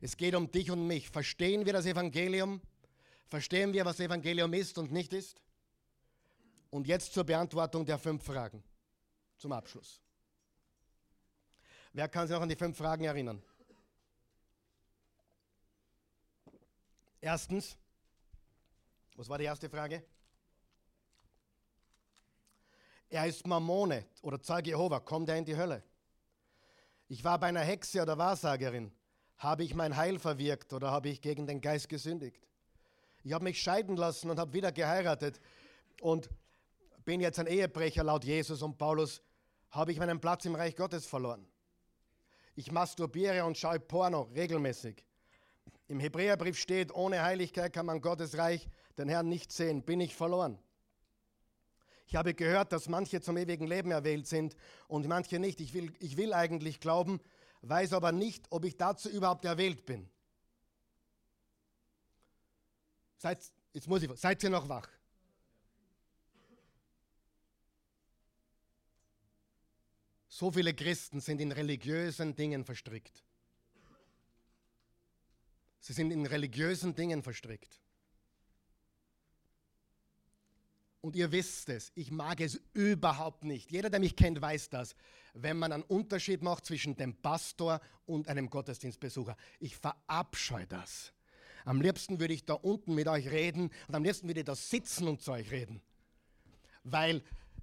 [0.00, 1.08] Es geht um dich und mich.
[1.10, 2.60] Verstehen wir das Evangelium?
[3.26, 5.42] Verstehen wir, was Evangelium ist und nicht ist?
[6.70, 8.62] Und jetzt zur Beantwortung der fünf Fragen.
[9.38, 10.00] Zum Abschluss.
[11.92, 13.42] Wer kann sich noch an die fünf Fragen erinnern?
[17.20, 17.76] Erstens,
[19.14, 20.02] was war die erste Frage?
[23.10, 25.82] Er ist Mammone oder Zeuge Jehova, kommt er in die Hölle?
[27.08, 28.90] Ich war bei einer Hexe oder Wahrsagerin.
[29.36, 32.48] Habe ich mein Heil verwirkt oder habe ich gegen den Geist gesündigt?
[33.22, 35.40] Ich habe mich scheiden lassen und habe wieder geheiratet
[36.00, 36.30] und
[37.04, 39.20] bin jetzt ein Ehebrecher laut Jesus und Paulus.
[39.70, 41.46] Habe ich meinen Platz im Reich Gottes verloren?
[42.54, 45.04] Ich masturbiere und schaue Porno regelmäßig.
[45.88, 49.82] Im Hebräerbrief steht, ohne Heiligkeit kann man Gottes Reich, den Herrn nicht sehen.
[49.82, 50.58] Bin ich verloren?
[52.06, 54.54] Ich habe gehört, dass manche zum ewigen Leben erwählt sind
[54.86, 55.60] und manche nicht.
[55.60, 57.20] Ich will, ich will eigentlich glauben,
[57.62, 60.10] weiß aber nicht, ob ich dazu überhaupt erwählt bin.
[63.16, 63.38] Seid,
[63.72, 64.88] jetzt muss ich, seid ihr noch wach?
[70.42, 73.22] So viele Christen sind in religiösen Dingen verstrickt.
[75.78, 77.80] Sie sind in religiösen Dingen verstrickt.
[81.00, 83.70] Und ihr wisst es, ich mag es überhaupt nicht.
[83.70, 84.96] Jeder, der mich kennt, weiß das.
[85.32, 89.36] Wenn man einen Unterschied macht zwischen dem Pastor und einem Gottesdienstbesucher.
[89.60, 91.12] Ich verabscheue das.
[91.64, 94.56] Am liebsten würde ich da unten mit euch reden und am liebsten würde ich da
[94.56, 95.80] sitzen und zu euch reden.
[96.82, 97.22] Weil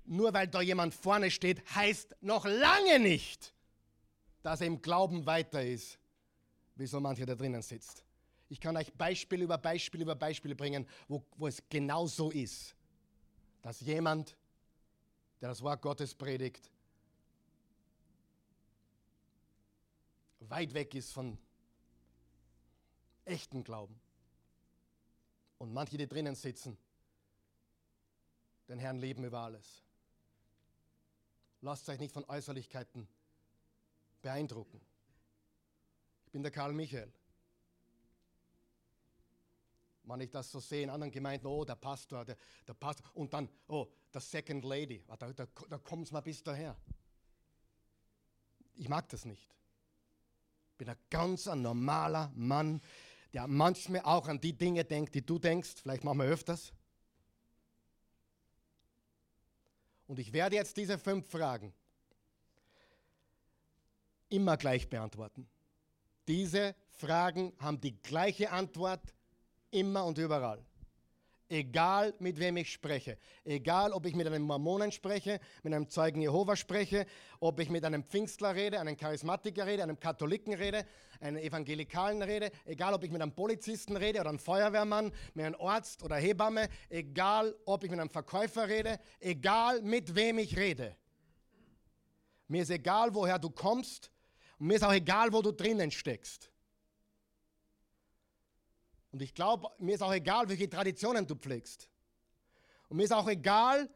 [0.10, 3.54] nur weil da jemand vorne steht, heißt noch lange nicht,
[4.42, 5.98] dass er im Glauben weiter ist,
[6.76, 8.04] wie so mancher da drinnen sitzt.
[8.50, 12.76] Ich kann euch Beispiel über Beispiel über Beispiele bringen, wo, wo es genau so ist
[13.62, 14.36] dass jemand,
[15.42, 16.72] der das Wort Gottes predigt,
[20.40, 21.38] weit weg ist von
[23.26, 24.00] echten Glauben.
[25.58, 26.78] Und manche, die drinnen sitzen,
[28.68, 29.84] den Herrn leben über alles.
[31.62, 33.08] Lasst euch nicht von Äußerlichkeiten
[34.22, 34.82] beeindrucken.
[36.26, 37.12] Ich bin der Karl Michael
[40.10, 42.36] wenn ich das so sehe in anderen Gemeinden, oh, der Pastor, der,
[42.68, 46.44] der Pastor, und dann, oh, der Second Lady, da, da, da kommt es mal bis
[46.44, 46.76] daher.
[48.76, 49.48] Ich mag das nicht.
[50.72, 52.82] Ich bin ein ganz normaler Mann,
[53.34, 56.74] der manchmal auch an die Dinge denkt, die du denkst, vielleicht machen wir öfters.
[60.10, 61.72] Und ich werde jetzt diese fünf Fragen
[64.28, 65.48] immer gleich beantworten.
[66.28, 69.02] Diese Fragen haben die gleiche Antwort
[69.70, 70.66] Immer und überall.
[71.52, 73.18] Egal mit wem ich spreche.
[73.44, 77.08] Egal ob ich mit einem Mormonen spreche, mit einem Zeugen Jehova spreche,
[77.40, 80.86] ob ich mit einem Pfingstler rede, einem Charismatiker rede, einem Katholiken rede,
[81.20, 85.60] einem Evangelikalen rede, egal ob ich mit einem Polizisten rede oder einem Feuerwehrmann, mit einem
[85.60, 90.96] Arzt oder Hebamme, egal ob ich mit einem Verkäufer rede, egal mit wem ich rede.
[92.48, 94.12] Mir ist egal, woher du kommst
[94.60, 96.52] und mir ist auch egal, wo du drinnen steckst.
[99.12, 101.90] Und ich glaube, mir ist auch egal, welche Traditionen du pflegst.
[102.90, 103.90] Und mir ist auch egal,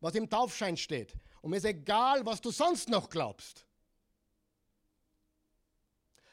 [0.00, 1.14] was im Taufschein steht.
[1.42, 3.66] Und mir ist egal, was du sonst noch glaubst.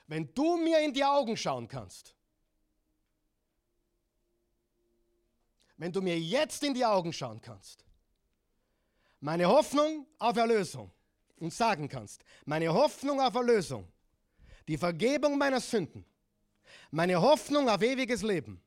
[0.08, 2.16] Wenn du mir in die Augen schauen kannst,
[5.78, 7.86] wenn du mir jetzt in die Augen schauen kannst,
[9.20, 10.92] meine Hoffnung auf Erlösung
[11.40, 13.92] und sagen kannst, meine Hoffnung auf Erlösung,
[14.68, 16.06] die Vergebung meiner Sünden,
[16.92, 18.62] meine Hoffnung auf ewiges Leben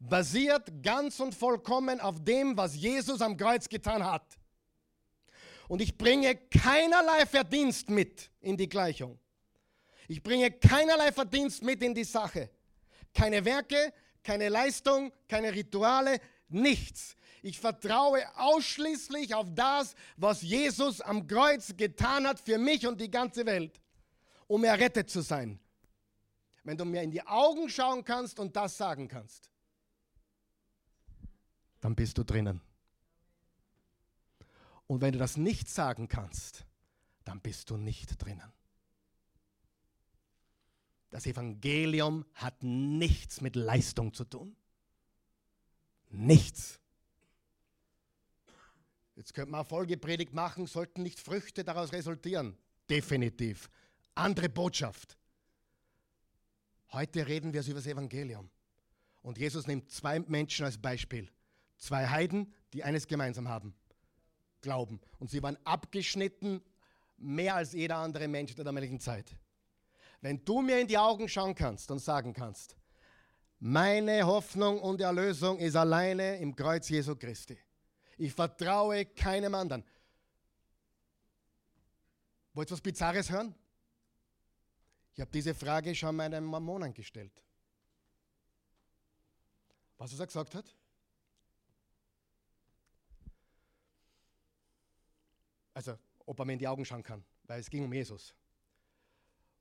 [0.00, 4.38] basiert ganz und vollkommen auf dem, was Jesus am Kreuz getan hat.
[5.68, 9.18] Und ich bringe keinerlei Verdienst mit in die Gleichung.
[10.08, 12.50] Ich bringe keinerlei Verdienst mit in die Sache.
[13.14, 13.92] Keine Werke,
[14.22, 17.14] keine Leistung, keine Rituale, nichts.
[17.42, 23.10] Ich vertraue ausschließlich auf das, was Jesus am Kreuz getan hat für mich und die
[23.10, 23.80] ganze Welt,
[24.46, 25.58] um errettet zu sein
[26.64, 29.50] wenn du mir in die Augen schauen kannst und das sagen kannst,
[31.80, 32.60] dann bist du drinnen.
[34.86, 36.64] Und wenn du das nicht sagen kannst,
[37.24, 38.52] dann bist du nicht drinnen.
[41.10, 44.56] Das Evangelium hat nichts mit Leistung zu tun.
[46.08, 46.80] Nichts.
[49.14, 52.56] Jetzt könnte man eine Folgepredigt machen, sollten nicht Früchte daraus resultieren.
[52.88, 53.68] Definitiv.
[54.14, 55.18] Andere Botschaft.
[56.92, 58.50] Heute reden wir über das Evangelium.
[59.22, 61.30] Und Jesus nimmt zwei Menschen als Beispiel.
[61.78, 63.74] Zwei Heiden, die eines gemeinsam haben.
[64.60, 65.00] Glauben.
[65.18, 66.62] Und sie waren abgeschnitten
[67.16, 69.36] mehr als jeder andere Mensch der damaligen Zeit.
[70.20, 72.76] Wenn du mir in die Augen schauen kannst und sagen kannst,
[73.58, 77.58] meine Hoffnung und Erlösung ist alleine im Kreuz Jesu Christi.
[78.18, 79.84] Ich vertraue keinem anderen.
[82.54, 83.54] Wollt ihr was Bizarres hören?
[85.14, 87.42] Ich habe diese Frage schon meinem Mormonen gestellt.
[89.98, 90.74] Was er gesagt hat?
[95.74, 98.34] Also, ob er mir in die Augen schauen kann, weil es ging um Jesus.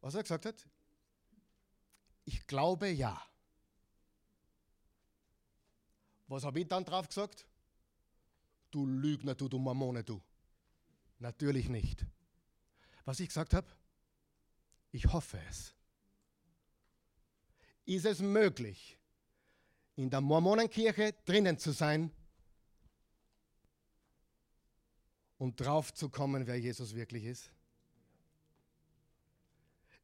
[0.01, 0.67] Was er gesagt hat?
[2.25, 3.21] Ich glaube ja.
[6.27, 7.45] Was habe ich dann drauf gesagt?
[8.71, 10.21] Du Lügner, du, du Mormone, du.
[11.19, 12.05] Natürlich nicht.
[13.03, 13.67] Was ich gesagt habe?
[14.91, 15.73] Ich hoffe es.
[17.85, 18.97] Ist es möglich,
[19.95, 22.11] in der Mormonenkirche drinnen zu sein
[25.37, 27.51] und drauf zu kommen, wer Jesus wirklich ist?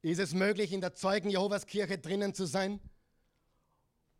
[0.02, 2.80] Ist es möglich, in der Zeugen Jehovas Kirche drinnen zu sein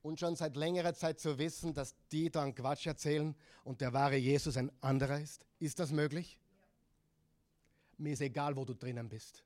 [0.03, 4.17] und schon seit längerer Zeit zu wissen, dass die dann Quatsch erzählen und der wahre
[4.17, 5.47] Jesus ein anderer ist?
[5.59, 6.39] Ist das möglich?
[7.97, 9.45] Mir ist egal, wo du drinnen bist.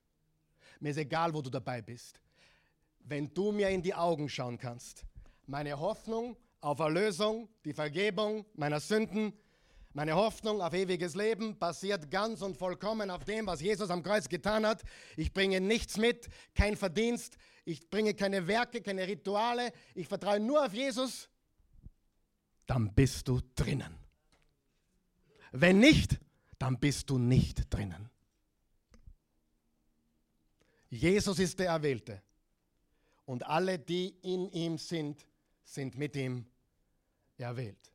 [0.82, 2.20] Mir ist egal, wo du dabei bist.
[3.04, 5.06] Wenn du mir in die Augen schauen kannst,
[5.46, 9.32] meine Hoffnung auf Erlösung, die Vergebung meiner Sünden,
[9.92, 14.28] meine Hoffnung auf ewiges Leben basiert ganz und vollkommen auf dem, was Jesus am Kreuz
[14.28, 14.82] getan hat.
[15.16, 20.66] Ich bringe nichts mit, kein Verdienst, ich bringe keine Werke, keine Rituale, ich vertraue nur
[20.66, 21.28] auf Jesus,
[22.66, 23.94] dann bist du drinnen.
[25.52, 26.18] Wenn nicht,
[26.58, 28.11] dann bist du nicht drinnen.
[30.92, 32.20] Jesus ist der Erwählte
[33.24, 35.26] und alle, die in ihm sind,
[35.64, 36.44] sind mit ihm
[37.38, 37.94] erwählt.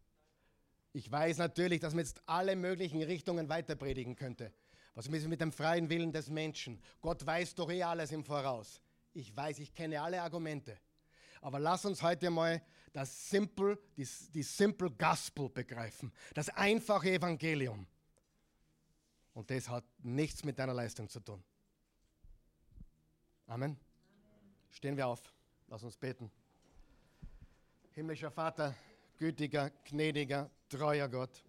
[0.93, 4.51] Ich weiß natürlich, dass man jetzt alle möglichen Richtungen weiter predigen könnte.
[4.95, 6.81] Was ist mit dem freien Willen des Menschen?
[6.99, 8.81] Gott weiß doch eh alles im Voraus.
[9.13, 10.75] Ich weiß, ich kenne alle Argumente.
[11.41, 16.11] Aber lass uns heute mal das Simple, die, die Simple Gospel begreifen.
[16.33, 17.85] Das einfache Evangelium.
[19.35, 21.43] Und das hat nichts mit deiner Leistung zu tun.
[23.47, 23.79] Amen.
[24.69, 25.21] Stehen wir auf.
[25.67, 26.29] Lass uns beten.
[27.93, 28.75] Himmlischer Vater,
[29.17, 31.43] gütiger, gnädiger, treuer Gott.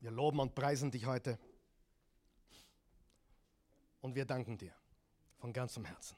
[0.00, 1.38] Wir loben und preisen dich heute.
[4.00, 4.74] Und wir danken dir
[5.38, 6.16] von ganzem Herzen.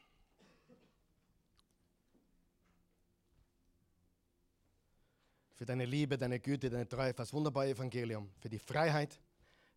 [5.60, 9.20] Für deine Liebe, deine Güte, deine Treue, für das wunderbare Evangelium, für die Freiheit,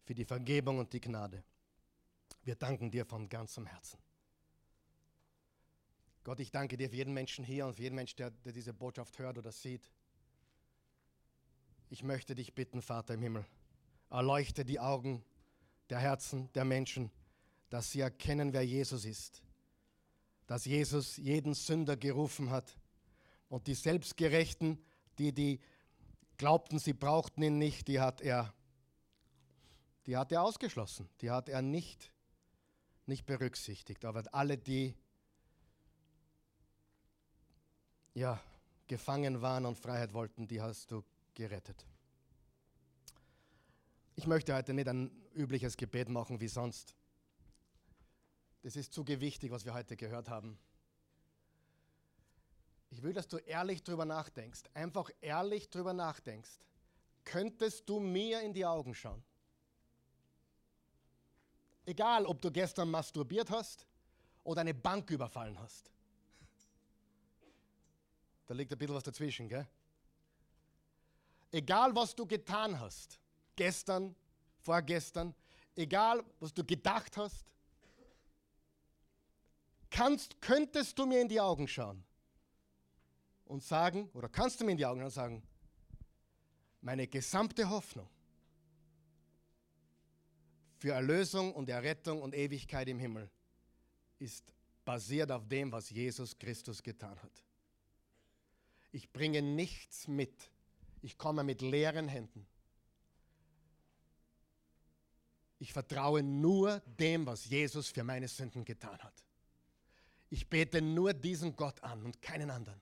[0.05, 1.43] für die Vergebung und die Gnade.
[2.41, 3.99] Wir danken dir von ganzem Herzen.
[6.23, 8.73] Gott, ich danke dir für jeden Menschen hier und für jeden Menschen, der, der diese
[8.73, 9.91] Botschaft hört oder sieht.
[11.89, 13.45] Ich möchte dich bitten, Vater im Himmel,
[14.09, 15.21] erleuchte die Augen
[15.89, 17.11] der Herzen der Menschen,
[17.69, 19.43] dass sie erkennen, wer Jesus ist.
[20.47, 22.77] Dass Jesus jeden Sünder gerufen hat
[23.49, 24.81] und die Selbstgerechten,
[25.17, 25.59] die, die
[26.43, 28.53] glaubten, sie brauchten ihn nicht, die hat er,
[30.05, 32.11] die hat er ausgeschlossen, die hat er nicht,
[33.05, 34.03] nicht berücksichtigt.
[34.03, 34.93] Aber alle, die
[38.13, 38.41] ja,
[38.87, 41.85] gefangen waren und Freiheit wollten, die hast du gerettet.
[44.17, 46.93] Ich möchte heute nicht ein übliches Gebet machen wie sonst.
[48.63, 50.59] Das ist zu gewichtig, was wir heute gehört haben.
[52.93, 56.59] Ich will, dass du ehrlich drüber nachdenkst, einfach ehrlich drüber nachdenkst.
[57.25, 59.23] Könntest du mir in die Augen schauen?
[61.87, 63.87] Egal, ob du gestern masturbiert hast
[64.43, 65.89] oder eine Bank überfallen hast.
[68.45, 69.67] Da liegt ein bisschen was dazwischen, gell?
[71.51, 73.19] Egal, was du getan hast
[73.55, 74.15] gestern,
[74.59, 75.33] vorgestern,
[75.75, 77.51] egal was du gedacht hast,
[79.89, 82.05] kannst, könntest du mir in die Augen schauen
[83.45, 85.43] und sagen, oder kannst du mir in die Augen und sagen,
[86.81, 88.09] meine gesamte Hoffnung
[90.77, 93.29] für Erlösung und Errettung und Ewigkeit im Himmel
[94.19, 97.43] ist basiert auf dem, was Jesus Christus getan hat.
[98.91, 100.51] Ich bringe nichts mit.
[101.01, 102.45] Ich komme mit leeren Händen.
[105.59, 109.23] Ich vertraue nur dem, was Jesus für meine Sünden getan hat.
[110.29, 112.81] Ich bete nur diesen Gott an und keinen anderen.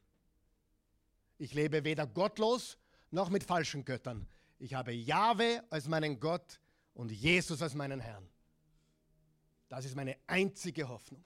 [1.42, 2.78] Ich lebe weder gottlos
[3.10, 4.28] noch mit falschen Göttern.
[4.60, 6.60] Ich habe Jahwe als meinen Gott
[6.94, 8.30] und Jesus als meinen Herrn.
[9.68, 11.26] Das ist meine einzige Hoffnung.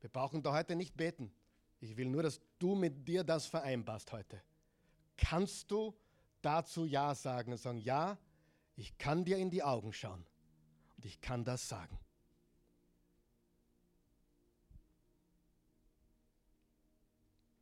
[0.00, 1.34] Wir brauchen da heute nicht beten.
[1.80, 4.40] Ich will nur, dass du mit dir das vereinbarst heute.
[5.16, 5.92] Kannst du
[6.40, 8.16] dazu Ja sagen und sagen, ja,
[8.76, 10.24] ich kann dir in die Augen schauen
[10.98, 11.98] und ich kann das sagen.